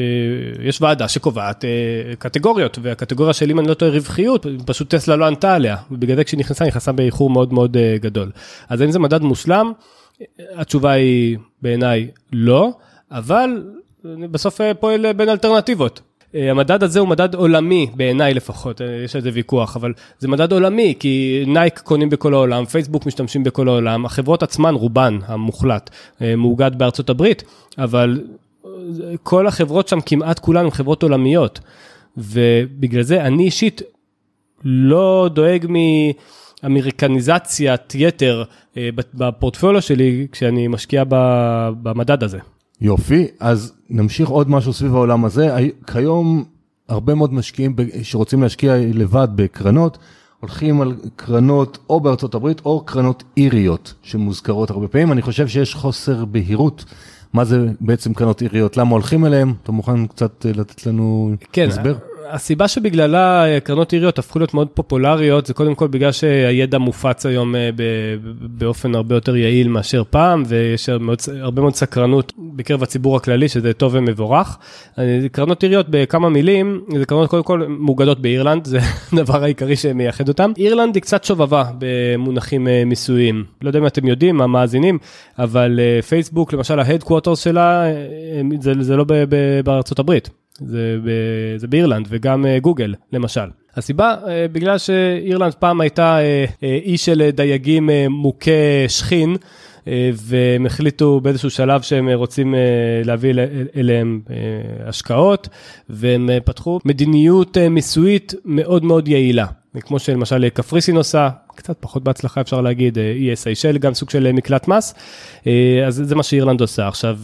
[0.63, 1.71] יש ועדה שקובעת אה,
[2.19, 6.25] קטגוריות, והקטגוריה של אם אני לא טועה רווחיות, פשוט טסלה לא ענתה עליה, ובגלל זה
[6.25, 8.31] כשהיא נכנסה, נכנסה באיחור מאוד מאוד אה, גדול.
[8.69, 9.73] אז האם זה מדד מושלם?
[10.55, 12.71] התשובה היא בעיניי לא,
[13.11, 13.63] אבל
[14.05, 16.01] בסוף פועל בין אלטרנטיבות.
[16.35, 20.95] המדד הזה הוא מדד עולמי בעיניי לפחות, יש על זה ויכוח, אבל זה מדד עולמי
[20.99, 25.91] כי נייק קונים בכל העולם, פייסבוק משתמשים בכל העולם, החברות עצמן, רובן המוחלט,
[26.21, 27.43] מאוגד בארצות הברית,
[27.79, 28.21] אבל
[29.23, 31.61] כל החברות שם, כמעט כולן, הן חברות עולמיות.
[32.17, 33.83] ובגלל זה אני אישית
[34.65, 35.67] לא דואג
[36.63, 38.45] מאמריקניזציית יתר
[38.77, 41.05] אה, בפורטפוליו שלי כשאני משקיע
[41.83, 42.39] במדד הזה.
[42.81, 45.57] יופי, אז נמשיך עוד משהו סביב העולם הזה.
[45.93, 46.45] כיום
[46.89, 49.99] הרבה מאוד משקיעים שרוצים להשקיע לבד בקרנות,
[50.41, 55.13] הולכים על קרנות או בארצות הברית או קרנות איריות שמוזכרות הרבה פעמים.
[55.13, 56.85] אני חושב שיש חוסר בהירות
[57.33, 59.55] מה זה בעצם קרנות עיריות, למה הולכים אליהם?
[59.63, 61.97] אתה מוכן קצת אה, לתת לנו כן, הסבר?
[62.33, 67.27] הסיבה שבגללה אה, קרנות עיריות הפכו להיות מאוד פופולריות זה קודם כל בגלל שהידע מופץ
[67.27, 67.71] היום אה,
[68.41, 73.95] באופן הרבה יותר יעיל מאשר פעם ויש הרבה מאוד סקרנות בקרב הציבור הכללי שזה טוב
[73.95, 74.59] ומבורך.
[75.33, 78.79] קרנות עיריות בכמה מילים זה קרנות קודם כל מוגדות באירלנד זה
[79.13, 80.53] הדבר העיקרי שמייחד אותם.
[80.57, 84.99] אירלנד היא קצת שובבה במונחים מיסויים לא יודע אם אתם יודעים המאזינים
[85.39, 87.85] אבל פייסבוק למשל ה headquarters שלה
[88.61, 89.05] זה, זה לא
[89.65, 90.42] בארצות הברית.
[90.59, 91.11] זה, ב,
[91.57, 93.51] זה באירלנד וגם אה, גוגל למשל.
[93.77, 98.51] הסיבה אה, בגלל שאירלנד פעם הייתה אה, אי של דייגים מוכה
[98.89, 99.37] שחין.
[100.15, 102.55] והם החליטו באיזשהו שלב שהם רוצים
[103.05, 103.35] להביא
[103.77, 104.21] אליהם
[104.87, 105.49] השקעות,
[105.89, 109.47] והם פתחו מדיניות מיסויית מאוד מאוד יעילה.
[109.81, 114.69] כמו שלמשל קפריסין עושה, קצת פחות בהצלחה אפשר להגיד, ESI של גם סוג של מקלט
[114.69, 114.95] מס,
[115.87, 116.89] אז זה מה שאירלנד עושה.
[116.89, 117.19] עכשיו,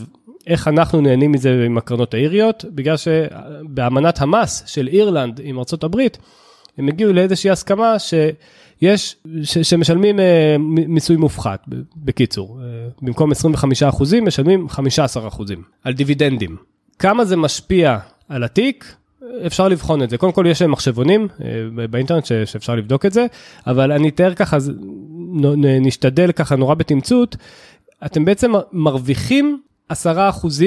[0.48, 6.18] איך אנחנו נהנים מזה עם הקרנות האיריות, בגלל שבאמנת המס של אירלנד עם הברית,
[6.78, 11.64] הם הגיעו לאיזושהי הסכמה שיש, ש, שמשלמים אה, מיסוי מופחת,
[11.96, 16.56] בקיצור, אה, במקום 25 אחוזים משלמים 15 אחוזים על דיבידנדים.
[16.98, 18.94] כמה זה משפיע על התיק?
[19.46, 20.18] אפשר לבחון את זה.
[20.18, 23.26] קודם כל יש מחשבונים אה, באינטרנט ש, שאפשר לבדוק את זה,
[23.66, 24.56] אבל אני אתאר ככה,
[25.80, 27.36] נשתדל ככה נורא בתמצות,
[28.06, 29.60] אתם בעצם מרוויחים
[29.92, 29.94] 10%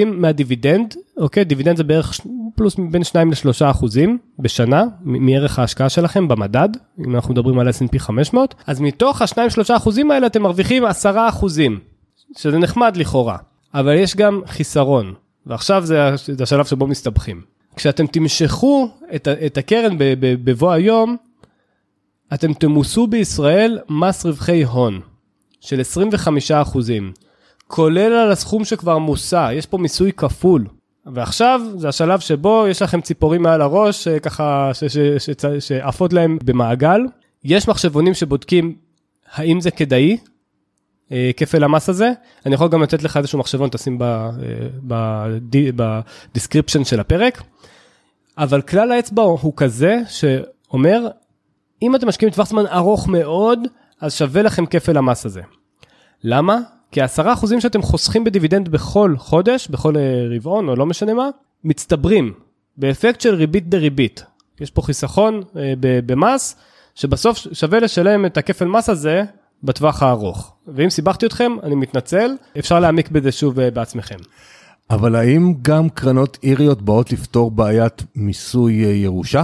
[0.05, 1.43] מהדיבידנד, אוקיי?
[1.43, 2.19] דיבידנד זה בערך
[2.55, 6.69] פלוס בין 2 ל-3 אחוזים בשנה מערך ההשקעה שלכם במדד,
[7.05, 11.79] אם אנחנו מדברים על S&P 500, אז מתוך ה-2-3 אחוזים האלה אתם מרוויחים 10 אחוזים,
[12.37, 13.37] שזה נחמד לכאורה,
[13.73, 15.13] אבל יש גם חיסרון,
[15.45, 17.41] ועכשיו זה, זה השלב שבו מסתבכים.
[17.75, 21.17] כשאתם תמשכו את, את הקרן בבוא היום,
[22.33, 24.99] אתם תמוסו בישראל מס רווחי הון
[25.59, 27.11] של 25 אחוזים.
[27.71, 30.65] כולל על הסכום שכבר מוסע, יש פה מיסוי כפול.
[31.05, 34.71] ועכשיו זה השלב שבו יש לכם ציפורים מעל הראש, אה, ככה
[35.59, 37.01] שעפות להם במעגל.
[37.43, 38.75] יש מחשבונים שבודקים
[39.33, 40.17] האם זה כדאי,
[41.11, 42.11] אה, כפל המס הזה.
[42.45, 43.99] אני יכול גם לתת לך איזשהו מחשבון, תשים
[46.33, 47.41] ב description אה, של הפרק.
[48.37, 51.07] אבל כלל האצבע הוא כזה שאומר,
[51.81, 53.59] אם אתם משקיעים טווח זמן ארוך מאוד,
[54.01, 55.41] אז שווה לכם כפל המס הזה.
[56.23, 56.59] למה?
[56.91, 60.01] כי העשרה אחוזים שאתם חוסכים בדיבידנד בכל חודש, בכל אה,
[60.35, 61.29] רבעון או לא משנה מה,
[61.63, 62.33] מצטברים
[62.77, 64.23] באפקט של ריבית דריבית.
[64.61, 66.55] יש פה חיסכון אה, במס,
[66.95, 69.23] שבסוף שווה לשלם את הכפל מס הזה
[69.63, 70.53] בטווח הארוך.
[70.67, 74.17] ואם סיבכתי אתכם, אני מתנצל, אפשר להעמיק בזה שוב אה, בעצמכם.
[74.89, 79.43] אבל האם גם קרנות איריות באות לפתור בעיית מיסוי ירושה?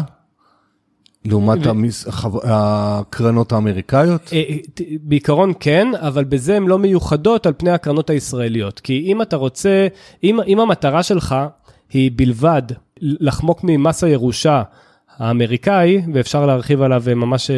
[1.30, 1.60] לעומת
[2.44, 4.30] הקרנות האמריקאיות?
[4.34, 8.80] אה, אה, בעיקרון כן, אבל בזה הן לא מיוחדות על פני הקרנות הישראליות.
[8.80, 9.88] כי אם אתה רוצה,
[10.24, 11.36] אם, אם המטרה שלך
[11.90, 12.62] היא בלבד
[13.02, 14.62] לחמוק ממס הירושה
[15.18, 17.52] האמריקאי, ואפשר להרחיב עליו ממש,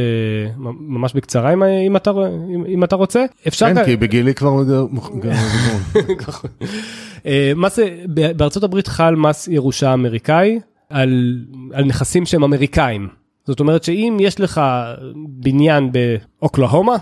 [0.80, 2.11] ממש בקצרה אם, אם, אתה,
[2.55, 3.74] אם, אם אתה רוצה, אפשר...
[3.74, 4.61] כן, כי בגילי כבר...
[7.26, 7.80] אה, מס,
[8.36, 10.59] בארצות הברית חל מס ירושה אמריקאי
[10.89, 11.39] על,
[11.74, 13.18] על נכסים שהם אמריקאים.
[13.46, 14.62] זאת אומרת שאם יש לך
[15.28, 16.96] בניין באוקלהומה,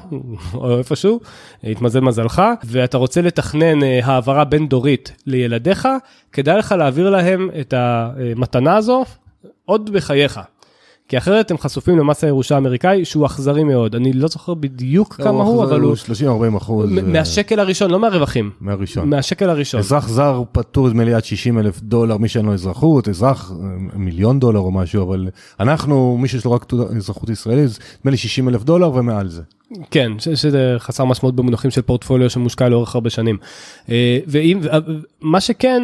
[0.53, 1.19] או איפשהו,
[1.63, 5.87] התמזל מזלך, ואתה רוצה לתכנן אה, העברה בין דורית לילדיך,
[6.31, 9.05] כדאי לך להעביר להם את המתנה הזו
[9.65, 10.39] עוד בחייך.
[11.07, 13.95] כי אחרת הם חשופים למס הירושה האמריקאי שהוא אכזרי מאוד.
[13.95, 15.95] אני לא זוכר בדיוק לא, כמה הוא, אבל הוא...
[16.53, 16.97] 30-40 אחוז.
[16.97, 18.51] אה, מהשקל הראשון, לא מהרווחים.
[18.61, 19.09] מהראשון.
[19.09, 19.79] מהשקל הראשון.
[19.79, 24.39] אזרח זר פטור לי עד 60 אלף דולר, מי שאין לו אזרחות, אזרח אה, מיליון
[24.39, 25.27] דולר או משהו, אבל
[25.59, 29.41] אנחנו, מי שיש לו רק אזרחות ישראלית, נדמה לי 60 אלף דולר ומעל זה.
[29.91, 33.37] כן, שזה חסר משמעות במונחים של פורטפוליו שמושקע לאורך הרבה שנים.
[33.89, 34.59] אה, ואם,
[35.21, 35.83] מה שכן,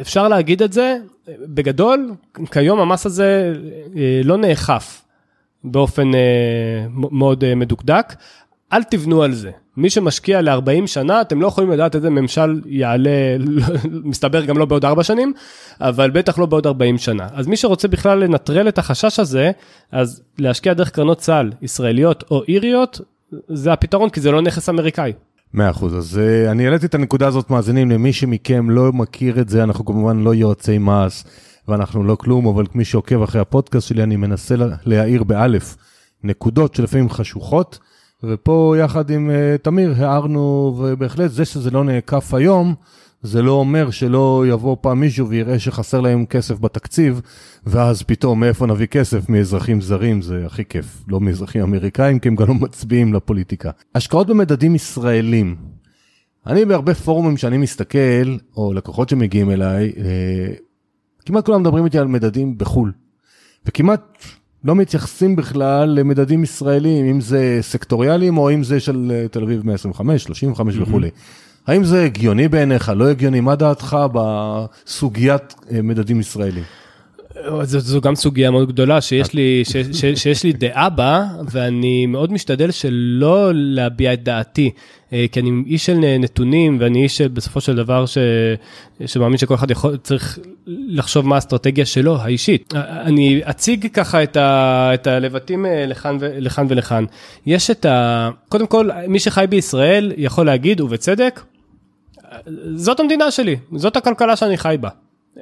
[0.00, 0.96] אפשר להגיד את זה,
[1.28, 2.12] בגדול,
[2.50, 3.54] כיום המס הזה
[3.96, 5.02] אה, לא נאכף
[5.64, 8.14] באופן אה, מאוד מדוקדק.
[8.72, 9.50] אל תבנו על זה.
[9.76, 13.10] מי שמשקיע ל-40 שנה, אתם לא יכולים לדעת איזה ממשל יעלה,
[14.10, 15.32] מסתבר גם לא בעוד 4 שנים,
[15.80, 17.26] אבל בטח לא בעוד 40 שנה.
[17.34, 19.50] אז מי שרוצה בכלל לנטרל את החשש הזה,
[19.92, 23.00] אז להשקיע דרך קרנות צה"ל, ישראליות או איריות,
[23.48, 25.12] זה הפתרון, כי זה לא נכס אמריקאי.
[25.54, 29.48] מאה אחוז, אז uh, אני העליתי את הנקודה הזאת מאזינים למי שמכם לא מכיר את
[29.48, 31.24] זה, אנחנו כמובן לא יועצי מס
[31.68, 34.54] ואנחנו לא כלום, אבל מי שעוקב אחרי הפודקאסט שלי, אני מנסה
[34.86, 35.76] להעיר באלף
[36.24, 37.78] נקודות שלפעמים חשוכות,
[38.24, 42.74] ופה יחד עם uh, תמיר הערנו, ובהחלט זה שזה לא נעקף היום,
[43.24, 47.20] זה לא אומר שלא יבוא פעם מישהו ויראה שחסר להם כסף בתקציב,
[47.66, 49.28] ואז פתאום מאיפה נביא כסף?
[49.28, 53.70] מאזרחים זרים, זה הכי כיף, לא מאזרחים אמריקאים, כי הם גם לא מצביעים לפוליטיקה.
[53.94, 55.56] השקעות במדדים ישראלים.
[56.46, 60.54] אני בהרבה פורומים שאני מסתכל, או לקוחות שמגיעים אליי, אה,
[61.26, 62.92] כמעט כולם מדברים איתי על מדדים בחו"ל.
[63.66, 64.24] וכמעט
[64.64, 69.66] לא מתייחסים בכלל למדדים ישראלים, אם זה סקטוריאליים או אם זה של אה, תל אביב
[69.66, 70.80] 125, 35 mm-hmm.
[71.66, 73.40] האם זה הגיוני בעיניך, לא הגיוני?
[73.40, 76.64] מה דעתך בסוגיית אה, מדדים ישראלים?
[77.62, 82.06] זו, זו גם סוגיה מאוד גדולה שיש לי, ש, ש, שיש לי דעה בה, ואני
[82.06, 84.70] מאוד משתדל שלא להביע את דעתי,
[85.12, 88.18] אה, כי אני איש של נתונים, ואני איש בסופו של דבר ש,
[89.06, 92.74] שמאמין שכל אחד יכול, צריך לחשוב מה האסטרטגיה שלו, האישית.
[92.76, 97.04] אני אציג ככה את, ה, את הלבטים אה, לכאן, ו, לכאן ולכאן.
[97.46, 98.30] יש את ה...
[98.48, 101.40] קודם כל, מי שחי בישראל יכול להגיד, ובצדק,
[102.74, 104.88] זאת המדינה שלי, זאת הכלכלה שאני חי בה.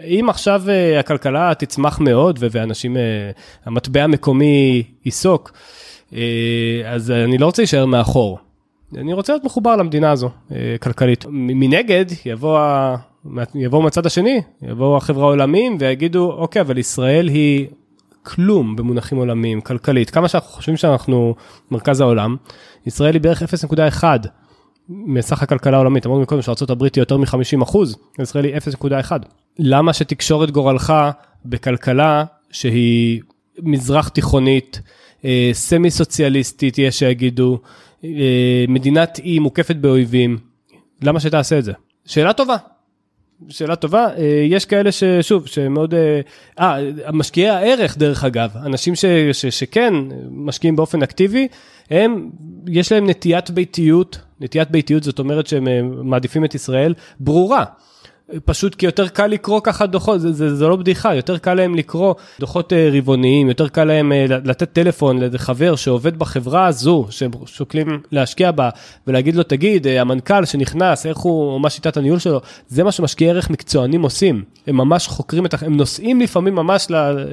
[0.05, 2.99] אם עכשיו uh, הכלכלה תצמח מאוד ואנשים, uh,
[3.65, 5.53] המטבע המקומי ייסוק,
[6.11, 6.15] uh,
[6.87, 8.39] אז אני לא רוצה להישאר מאחור.
[8.97, 10.31] אני רוצה להיות מחובר למדינה הזו,
[10.81, 11.25] כלכלית.
[11.29, 12.59] מנגד, יבוא
[13.55, 17.67] יבואו מהצד השני, יבואו החברה העולמיים ויגידו, אוקיי, אבל ישראל היא
[18.23, 20.11] כלום במונחים עולמיים, כלכלית.
[20.11, 21.35] כמה שאנחנו חושבים שאנחנו
[21.71, 22.37] מרכז העולם,
[22.87, 24.05] ישראל היא בערך 0.1
[25.07, 26.07] מסך הכלכלה העולמית.
[26.07, 29.13] אמרנו קודם שארה"ב היא יותר מ-50 אחוז, ישראל היא 0.1.
[29.59, 30.93] למה שתקשור את גורלך
[31.45, 33.21] בכלכלה שהיא
[33.59, 34.81] מזרח תיכונית,
[35.25, 37.59] אה, סמי סוציאליסטית, יש שיגידו,
[38.05, 40.39] אה, מדינת אי מוקפת באויבים,
[41.03, 41.73] למה שתעשה את זה?
[42.07, 42.57] שאלה טובה.
[43.49, 45.95] שאלה טובה, אה, יש כאלה ששוב, שמאוד,
[46.61, 46.79] אה
[47.13, 49.95] משקיעי הערך דרך אגב, אנשים ש, ש, שכן
[50.31, 51.49] משקיעים באופן אקטיבי,
[51.91, 52.31] הם,
[52.67, 57.65] יש להם נטיית ביתיות, נטיית ביתיות זאת אומרת שהם אה, מעדיפים את ישראל, ברורה.
[58.45, 61.75] פשוט כי יותר קל לקרוא ככה דוחות, זה, זה, זה לא בדיחה, יותר קל להם
[61.75, 67.31] לקרוא דוחות אה, רבעוניים, יותר קל להם אה, לתת טלפון לחבר שעובד בחברה הזו, שהם
[67.47, 68.69] שוקלים להשקיע בה,
[69.07, 73.31] ולהגיד לו, תגיד, אה, המנכ"ל שנכנס, איך הוא, מה שיטת הניהול שלו, זה מה שמשקיעי
[73.31, 74.43] ערך מקצוענים עושים.
[74.67, 76.87] הם ממש חוקרים את, הם נוסעים לפעמים ממש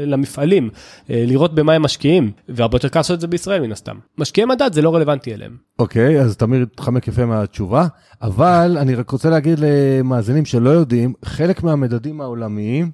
[0.05, 0.69] למפעלים,
[1.09, 3.95] לראות במה הם משקיעים, והרבה יותר קל לעשות את זה בישראל מן הסתם.
[4.17, 5.57] משקיעי מדד זה לא רלוונטי אליהם.
[5.79, 7.87] אוקיי, okay, אז תמיר התחמק יפה מהתשובה,
[8.21, 12.91] אבל אני רק רוצה להגיד למאזינים שלא יודעים, יודעים, חלק מהמדדים העולמיים,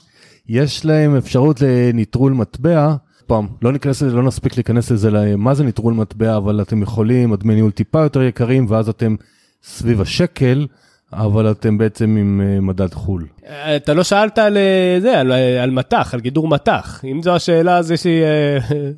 [0.49, 2.95] יש להם אפשרות לניטרול מטבע.
[3.27, 7.33] פעם, לא ניכנס לזה, לא נספיק להיכנס לזה, מה זה ניטרול מטבע, אבל אתם יכולים,
[7.33, 9.15] הדמי ניהול טיפה יותר יקרים, ואז אתם
[9.63, 10.67] סביב השקל.
[11.13, 13.25] אבל אתם בעצם עם אה, מדד חו"ל.
[13.47, 17.01] אתה לא שאלת על אה, זה, על, אה, על מטח, על גידור מטח.
[17.03, 18.21] אם זו השאלה, אז יש לי,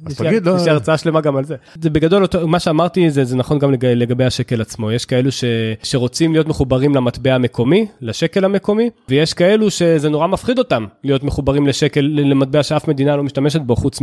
[0.10, 0.58] יש לי לא...
[0.68, 1.56] הרצאה שלמה גם על זה.
[1.82, 4.92] זה בגדול, מה שאמרתי, זה, זה נכון גם לגבי, לגבי השקל עצמו.
[4.92, 5.44] יש כאלו ש,
[5.84, 11.68] שרוצים להיות מחוברים למטבע המקומי, לשקל המקומי, ויש כאלו שזה נורא מפחיד אותם להיות מחוברים
[11.68, 14.00] לשקל, למטבע שאף מדינה לא משתמשת בו, חוץ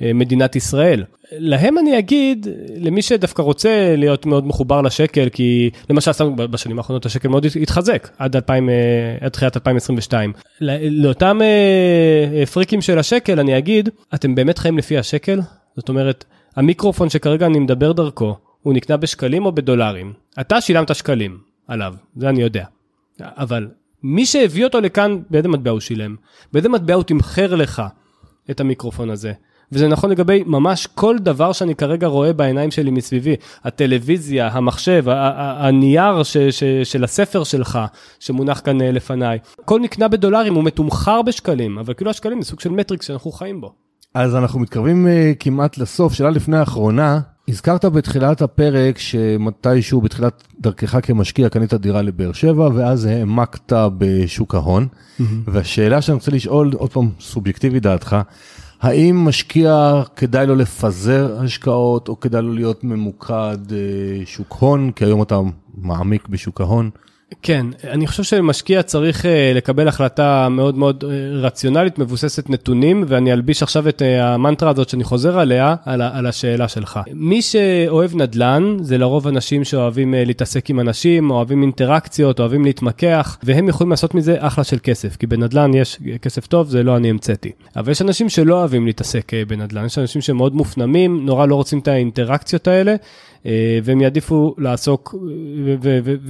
[0.00, 1.04] ממדינת ישראל.
[1.38, 7.28] להם אני אגיד, למי שדווקא רוצה להיות מאוד מחובר לשקל, כי למשל, בשנים האחרונות השקל
[7.28, 8.74] מאוד התחזק, עד, 2000, אה,
[9.20, 9.56] עד תחילת
[9.90, 10.32] 2022.
[10.90, 11.46] לאותם אה,
[12.38, 15.40] אה, פריקים של השקל, אני אגיד, אתם באמת חיים לפי השקל?
[15.76, 16.24] זאת אומרת,
[16.56, 20.12] המיקרופון שכרגע אני מדבר דרכו, הוא נקנה בשקלים או בדולרים?
[20.40, 22.64] אתה שילמת שקלים עליו, זה אני יודע.
[23.20, 23.68] אבל
[24.02, 26.16] מי שהביא אותו לכאן, באיזה מטבע הוא שילם?
[26.52, 27.82] באיזה מטבע הוא תמחר לך
[28.50, 29.32] את המיקרופון הזה?
[29.72, 33.36] וזה נכון לגבי ממש כל דבר שאני כרגע רואה בעיניים שלי מסביבי.
[33.64, 35.04] הטלוויזיה, המחשב,
[35.58, 37.78] הנייר ש, ש, של הספר שלך,
[38.20, 39.38] שמונח כאן אה, לפניי.
[39.62, 43.60] הכל נקנה בדולרים, הוא מתומחר בשקלים, אבל כאילו השקלים זה סוג של מטריקס שאנחנו חיים
[43.60, 43.72] בו.
[44.14, 47.20] אז אנחנו מתקרבים uh, כמעט לסוף, שאלה לפני האחרונה.
[47.48, 54.86] הזכרת בתחילת הפרק שמתישהו בתחילת דרכך כמשקיע קנית דירה לבאר שבע ואז העמקת בשוק ההון.
[54.92, 55.22] Mm-hmm.
[55.46, 58.16] והשאלה שאני רוצה לשאול, עוד פעם סובייקטיבי דעתך,
[58.82, 65.04] האם משקיע כדאי לו לפזר השקעות או כדאי לו להיות ממוקד אה, שוק הון, כי
[65.04, 65.40] היום אתה
[65.74, 66.90] מעמיק בשוק ההון?
[67.42, 71.10] כן, אני חושב שמשקיע צריך אה, לקבל החלטה מאוד מאוד אה,
[71.40, 76.26] רציונלית, מבוססת נתונים, ואני אלביש עכשיו את אה, המנטרה הזאת שאני חוזר עליה, על, על
[76.26, 77.00] השאלה שלך.
[77.12, 83.68] מי שאוהב נדל"ן, זה לרוב אנשים שאוהבים להתעסק עם אנשים, אוהבים אינטראקציות, אוהבים להתמקח, והם
[83.68, 87.50] יכולים לעשות מזה אחלה של כסף, כי בנדל"ן יש כסף טוב, זה לא אני המצאתי.
[87.76, 91.88] אבל יש אנשים שלא אוהבים להתעסק בנדל"ן, יש אנשים שמאוד מופנמים, נורא לא רוצים את
[91.88, 92.94] האינטראקציות האלה.
[93.46, 95.14] אה, והם יעדיפו לעסוק,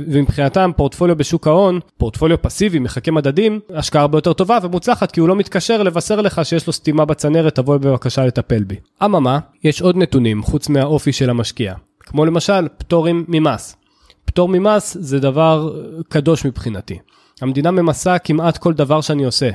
[0.06, 5.28] ומבחינתם פורטפוליו בשוק ההון, פורטפוליו פסיבי, מחכה מדדים, השקעה הרבה יותר טובה ומוצלחת, כי הוא
[5.28, 8.76] לא מתקשר לבשר לך שיש לו סתימה בצנרת, תבוא בבקשה לטפל בי.
[9.04, 13.76] אממה, יש עוד נתונים חוץ מהאופי של המשקיע, כמו למשל פטורים ממס.
[14.24, 16.98] פטור ממס זה דבר קדוש מבחינתי.
[17.40, 19.50] המדינה ממסה כמעט כל דבר שאני עושה.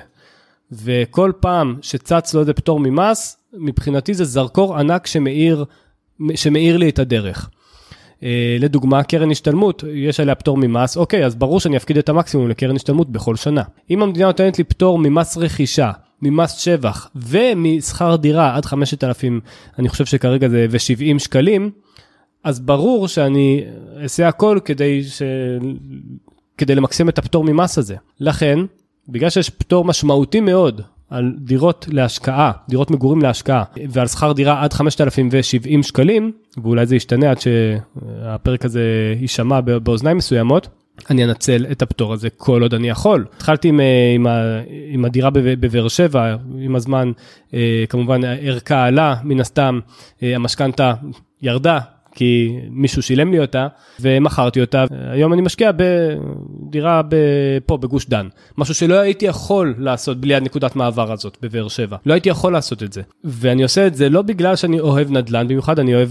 [0.71, 5.65] וכל פעם שצץ לו איזה פטור ממס, מבחינתי זה זרקור ענק שמאיר
[6.35, 7.49] שמאיר לי את הדרך.
[8.19, 8.23] Uh,
[8.59, 12.75] לדוגמה, קרן השתלמות, יש עליה פטור ממס, אוקיי, אז ברור שאני אפקיד את המקסימום לקרן
[12.75, 13.63] השתלמות בכל שנה.
[13.89, 15.91] אם המדינה נותנת לי פטור ממס רכישה,
[16.21, 19.41] ממס שבח ומשכר דירה עד 5,000,
[19.79, 21.71] אני חושב שכרגע זה ו-70 שקלים,
[22.43, 23.63] אז ברור שאני
[24.03, 25.21] אעשה הכל כדי, ש...
[26.57, 27.95] כדי למקסם את הפטור ממס הזה.
[28.19, 28.59] לכן,
[29.09, 34.73] בגלל שיש פטור משמעותי מאוד על דירות להשקעה, דירות מגורים להשקעה, ועל שכר דירה עד
[34.73, 36.31] 5,070 שקלים,
[36.63, 40.67] ואולי זה ישתנה עד שהפרק הזה יישמע באוזניים מסוימות,
[41.09, 43.25] אני אנצל את הפטור הזה כל עוד אני יכול.
[43.35, 44.27] התחלתי עם, אה, עם,
[44.89, 47.11] עם הדירה בבאר שבע, עם הזמן
[47.53, 49.79] אה, כמובן ערכה עלה, מן הסתם
[50.23, 50.93] אה, המשכנתה
[51.41, 51.79] ירדה,
[52.17, 53.67] כי מישהו שילם לי אותה,
[53.99, 54.85] ומכרתי אותה.
[55.11, 57.01] היום אני משקיע בדירה
[57.65, 58.27] פה, בגוש דן.
[58.57, 61.97] משהו שלא הייתי יכול לעשות בלי הנקודת מעבר הזאת בבאר שבע.
[62.05, 63.01] לא הייתי יכול לעשות את זה.
[63.23, 66.09] ואני עושה את זה לא בגלל שאני אוהב נדל"ן, במיוחד אני אוהב,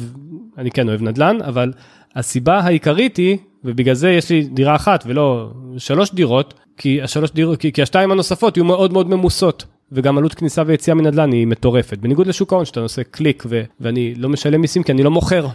[0.59, 1.73] אני כן אוהב נדל"ן, אבל
[2.17, 7.61] הסיבה העיקרית היא, ובגלל זה יש לי דירה אחת ולא שלוש דירות, כי השלוש דירות,
[7.61, 9.65] כי, כי השתיים הנוספות יהיו מאוד מאוד ממוסות.
[9.93, 11.99] וגם עלות כניסה ויציאה מנדל"ן היא מטורפת.
[11.99, 15.47] בניגוד לשוק ההון שאתה עושה קליק ו- ואני לא משלם מיסים כי אני לא מוכר.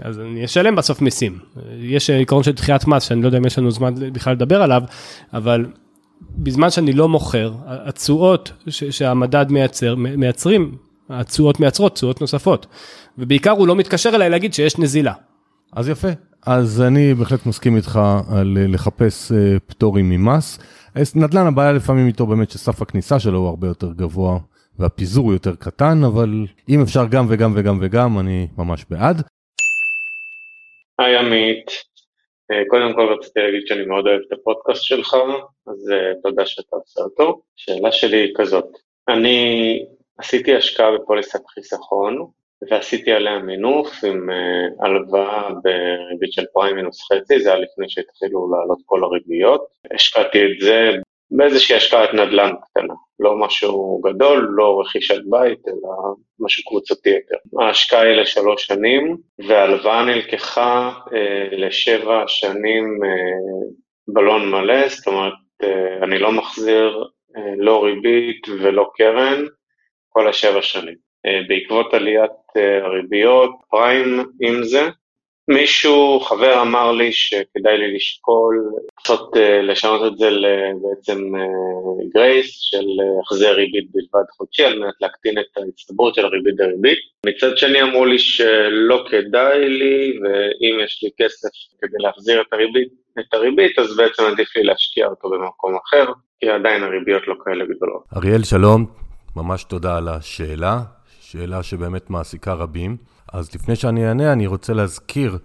[0.00, 1.38] אז אני אשלם בסוף מיסים.
[1.78, 4.82] יש עיקרון של דחיית מס שאני לא יודע אם יש לנו זמן בכלל לדבר עליו,
[5.32, 5.66] אבל
[6.36, 10.76] בזמן שאני לא מוכר, התשואות שהמדד מייצר, מייצרים,
[11.10, 12.66] התשואות מייצרות תשואות נוספות.
[13.18, 15.12] ובעיקר הוא לא מתקשר אליי להגיד שיש נזילה.
[15.72, 16.08] אז יפה.
[16.46, 20.58] אז אני בהחלט מסכים איתך על לחפש אה, פטורים ממס.
[21.14, 24.38] נדל"ן הבעיה לפעמים איתו באמת שסף הכניסה שלו הוא הרבה יותר גבוה
[24.78, 29.22] והפיזור יותר קטן, אבל אם אפשר גם וגם וגם וגם, אני ממש בעד.
[30.98, 31.66] היי עמית,
[32.50, 35.16] אה, קודם כל רציתי להגיד שאני מאוד אוהב את הפודקאסט שלך,
[35.66, 37.42] אז uh, תודה שאתה עושה אותו.
[37.58, 38.66] השאלה שלי היא כזאת,
[39.08, 39.78] אני
[40.18, 42.26] עשיתי השקעה בפוליסת חיסכון,
[42.70, 48.50] ועשיתי עליה מינוף עם uh, הלוואה בריבית של פריים מינוס חצי, זה היה לפני שהתחילו
[48.52, 49.64] לעלות כל הריביות.
[49.94, 50.90] השקעתי את זה
[51.36, 55.90] באיזושהי השקעת נדל"ן קטנה, לא משהו גדול, לא רכישת בית, אלא
[56.40, 57.36] משהו קבוצתי יותר.
[57.60, 59.16] ההשקעה היא לשלוש שנים,
[59.48, 63.68] וההלוואה נלקחה אה, לשבע שנים אה,
[64.08, 67.04] בלון מלא, זאת אומרת, אה, אני לא מחזיר
[67.36, 69.44] אה, לא ריבית ולא קרן
[70.08, 70.96] כל השבע שנים.
[71.26, 74.88] אה, בעקבות עליית אה, הריביות, פריים עם זה,
[75.48, 78.72] מישהו, חבר אמר לי שכדאי לי לשקול,
[79.10, 80.28] לעשות, אה, לשנות את זה
[80.82, 81.18] בעצם
[82.14, 82.86] גרייס של
[83.22, 86.98] החזר ריבית בלבד חודשי על מנת להקטין את ההצטברות של הריבית דריבית.
[87.26, 91.48] מצד שני אמרו לי שלא כדאי לי ואם יש לי כסף
[91.80, 92.88] כדי להחזיר את הריבית,
[93.20, 97.64] את הריבית אז בעצם עדיף לי להשקיע אותו במקום אחר, כי עדיין הריביות לא כאלה
[97.64, 98.02] גדולות.
[98.16, 98.86] אריאל שלום,
[99.36, 100.78] ממש תודה על השאלה,
[101.20, 102.96] שאלה שבאמת מעסיקה רבים.
[103.32, 105.38] אז לפני שאני אענה, אני רוצה להזכיר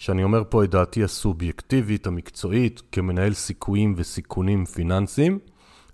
[0.00, 5.38] שאני אומר פה את דעתי הסובייקטיבית, המקצועית, כמנהל סיכויים וסיכונים פיננסיים.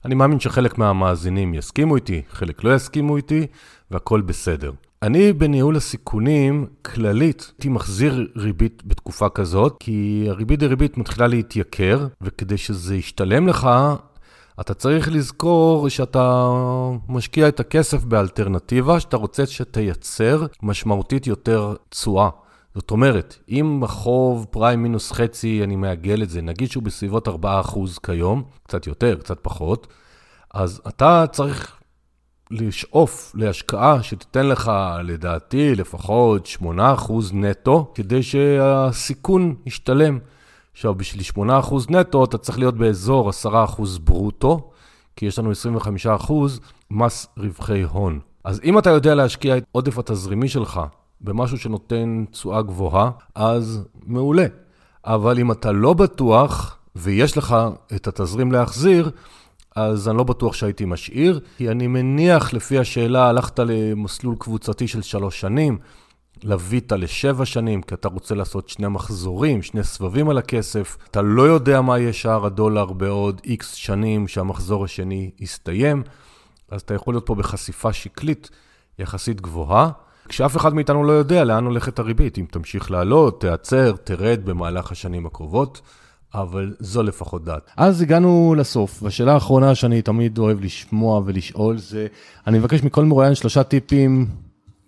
[0.04, 3.46] אני מאמין שחלק מהמאזינים יסכימו איתי, חלק לא יסכימו איתי,
[3.90, 4.72] והכל בסדר.
[5.02, 12.56] אני בניהול הסיכונים, כללית, הייתי מחזיר ריבית בתקופה כזאת, כי הריבית דריבית מתחילה להתייקר, וכדי
[12.56, 13.68] שזה ישתלם לך,
[14.60, 16.50] אתה צריך לזכור שאתה
[17.08, 22.28] משקיע את הכסף באלטרנטיבה שאתה רוצה שתייצר משמעותית יותר תשואה.
[22.76, 27.32] זאת אומרת, אם החוב פריים מינוס חצי, אני מעגל את זה, נגיד שהוא בסביבות 4%
[28.02, 29.86] כיום, קצת יותר, קצת פחות,
[30.54, 31.76] אז אתה צריך
[32.50, 34.72] לשאוף להשקעה שתיתן לך,
[35.04, 36.66] לדעתי, לפחות 8%
[37.32, 40.18] נטו, כדי שהסיכון ישתלם.
[40.72, 43.52] עכשיו, בשביל 8% נטו, אתה צריך להיות באזור 10%
[44.04, 44.70] ברוטו,
[45.16, 45.52] כי יש לנו
[46.28, 46.32] 25%
[46.90, 48.20] מס רווחי הון.
[48.44, 50.80] אז אם אתה יודע להשקיע את עודף התזרימי שלך
[51.20, 54.46] במשהו שנותן תשואה גבוהה, אז מעולה.
[55.04, 57.56] אבל אם אתה לא בטוח, ויש לך
[57.94, 59.10] את התזרים להחזיר,
[59.76, 65.02] אז אני לא בטוח שהייתי משאיר, כי אני מניח, לפי השאלה, הלכת למסלול קבוצתי של
[65.02, 65.78] שלוש שנים,
[66.44, 70.96] לווית לשבע שנים, כי אתה רוצה לעשות שני מחזורים, שני סבבים על הכסף.
[71.10, 76.02] אתה לא יודע מה יהיה שער הדולר בעוד איקס שנים שהמחזור השני יסתיים,
[76.70, 78.50] אז אתה יכול להיות פה בחשיפה שקלית
[78.98, 79.90] יחסית גבוהה.
[80.28, 85.26] כשאף אחד מאיתנו לא יודע לאן הולכת הריבית, אם תמשיך לעלות, תיעצר, תרד במהלך השנים
[85.26, 85.80] הקרובות,
[86.34, 87.70] אבל זו לפחות דעת.
[87.76, 92.06] אז הגענו לסוף, והשאלה האחרונה שאני תמיד אוהב לשמוע ולשאול זה,
[92.46, 94.26] אני מבקש מכל מרואיין שלושה טיפים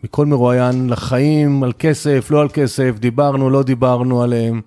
[0.04, 4.60] מכל מרואיין לחיים, על כסף, לא על כסף, דיברנו, לא דיברנו עליהם.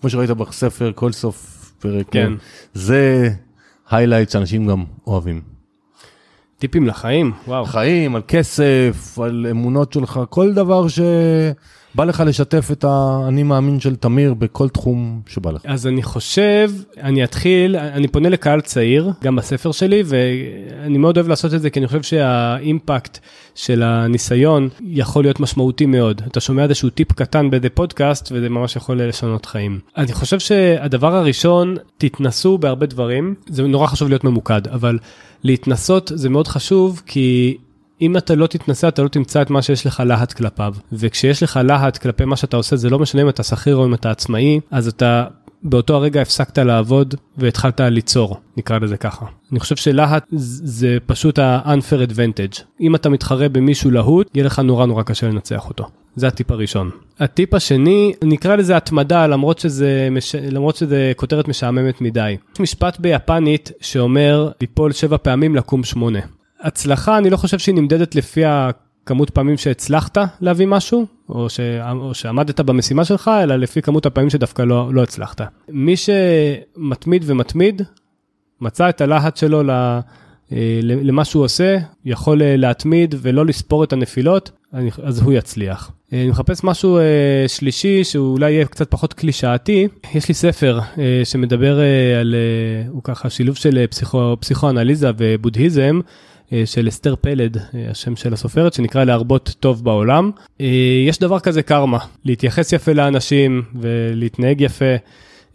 [0.00, 2.06] כמו שראית בספר, כל סוף פרק.
[2.10, 2.32] כן.
[2.74, 3.30] זה
[3.90, 5.57] היילייט שאנשים גם אוהבים.
[6.58, 7.64] טיפים לחיים, וואו.
[7.64, 11.00] חיים, על כסף, על אמונות שלך, כל דבר ש...
[11.94, 15.62] בא לך לשתף את האני מאמין של תמיר בכל תחום שבא לך.
[15.66, 16.70] אז אני חושב,
[17.02, 21.70] אני אתחיל, אני פונה לקהל צעיר, גם בספר שלי, ואני מאוד אוהב לעשות את זה,
[21.70, 23.18] כי אני חושב שהאימפקט
[23.54, 26.22] של הניסיון יכול להיות משמעותי מאוד.
[26.26, 29.78] אתה שומע איזשהו טיפ קטן באיזה פודקאסט, וזה ממש יכול לשנות חיים.
[29.96, 34.98] אני חושב שהדבר הראשון, תתנסו בהרבה דברים, זה נורא חשוב להיות ממוקד, אבל
[35.44, 37.56] להתנסות זה מאוד חשוב, כי
[38.00, 40.74] אם אתה לא תתנסה, אתה לא תמצא את מה שיש לך להט כלפיו.
[40.92, 43.94] וכשיש לך להט כלפי מה שאתה עושה, זה לא משנה אם אתה שכיר או אם
[43.94, 45.24] אתה עצמאי, אז אתה
[45.62, 49.26] באותו הרגע הפסקת לעבוד והתחלת ליצור, נקרא לזה ככה.
[49.52, 52.62] אני חושב שלהט זה פשוט ה-unfair advantage.
[52.80, 55.88] אם אתה מתחרה במישהו להוט, יהיה לך נורא נורא קשה לנצח אותו.
[56.16, 56.90] זה הטיפ הראשון.
[57.20, 60.34] הטיפ השני, נקרא לזה התמדה, למרות שזה, מש...
[60.34, 62.36] למרות שזה כותרת משעממת מדי.
[62.54, 66.20] יש משפט ביפנית שאומר, ליפול שבע פעמים, לקום שמונה.
[66.60, 71.60] הצלחה, אני לא חושב שהיא נמדדת לפי הכמות פעמים שהצלחת להביא משהו, או, ש...
[71.90, 75.40] או שעמדת במשימה שלך, אלא לפי כמות הפעמים שדווקא לא, לא הצלחת.
[75.68, 77.82] מי שמתמיד ומתמיד,
[78.60, 79.62] מצא את הלהט שלו
[80.82, 84.50] למה שהוא עושה, יכול להתמיד ולא לספור את הנפילות,
[85.02, 85.90] אז הוא יצליח.
[86.12, 86.98] אני מחפש משהו
[87.46, 89.88] שלישי שאולי יהיה קצת פחות קלישאתי.
[90.14, 90.80] יש לי ספר
[91.24, 91.78] שמדבר
[92.20, 92.34] על,
[92.88, 96.00] הוא ככה שילוב של פסיכו, פסיכואנליזה ובודהיזם.
[96.64, 97.56] של אסתר פלד,
[97.90, 100.30] השם של הסופרת, שנקרא להרבות טוב בעולם.
[101.08, 104.94] יש דבר כזה קרמה, להתייחס יפה לאנשים ולהתנהג יפה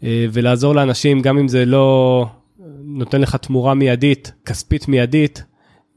[0.02, 2.26] ולעזור לאנשים, גם אם זה לא
[2.84, 5.44] נותן לך תמורה מיידית, כספית מיידית,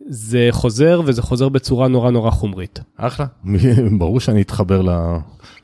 [0.09, 2.79] זה חוזר וזה חוזר בצורה נורא נורא חומרית.
[2.97, 3.25] אחלה,
[3.97, 4.81] ברור שאני אתחבר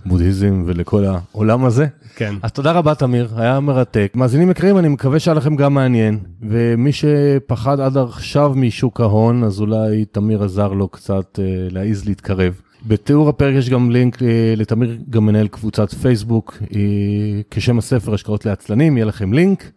[0.06, 1.88] לבודהיזם ולכל העולם הזה.
[2.16, 2.36] כן.
[2.42, 4.12] אז תודה רבה תמיר, היה מרתק.
[4.16, 9.60] מאזינים יקרים, אני מקווה שהיה לכם גם מעניין, ומי שפחד עד עכשיו משוק ההון, אז
[9.60, 12.54] אולי תמיר עזר לו קצת אה, להעיז להתקרב.
[12.88, 18.46] בתיאור הפרק יש גם לינק אה, לתמיר, גם מנהל קבוצת פייסבוק, אה, כשם הספר השקעות
[18.46, 19.72] לעצלנים, יהיה לכם לינק.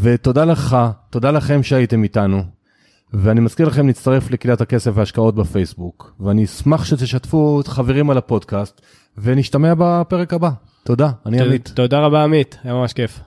[0.00, 0.76] ותודה לך,
[1.10, 2.42] תודה לכם שהייתם איתנו.
[3.14, 8.80] ואני מזכיר לכם להצטרף לקהילת הכסף וההשקעות בפייסבוק, ואני אשמח שתשתפו את חברים על הפודקאסט,
[9.18, 10.50] ונשתמע בפרק הבא.
[10.84, 11.72] תודה, אני עמית.
[11.74, 13.20] תודה רבה עמית, היה ממש כיף.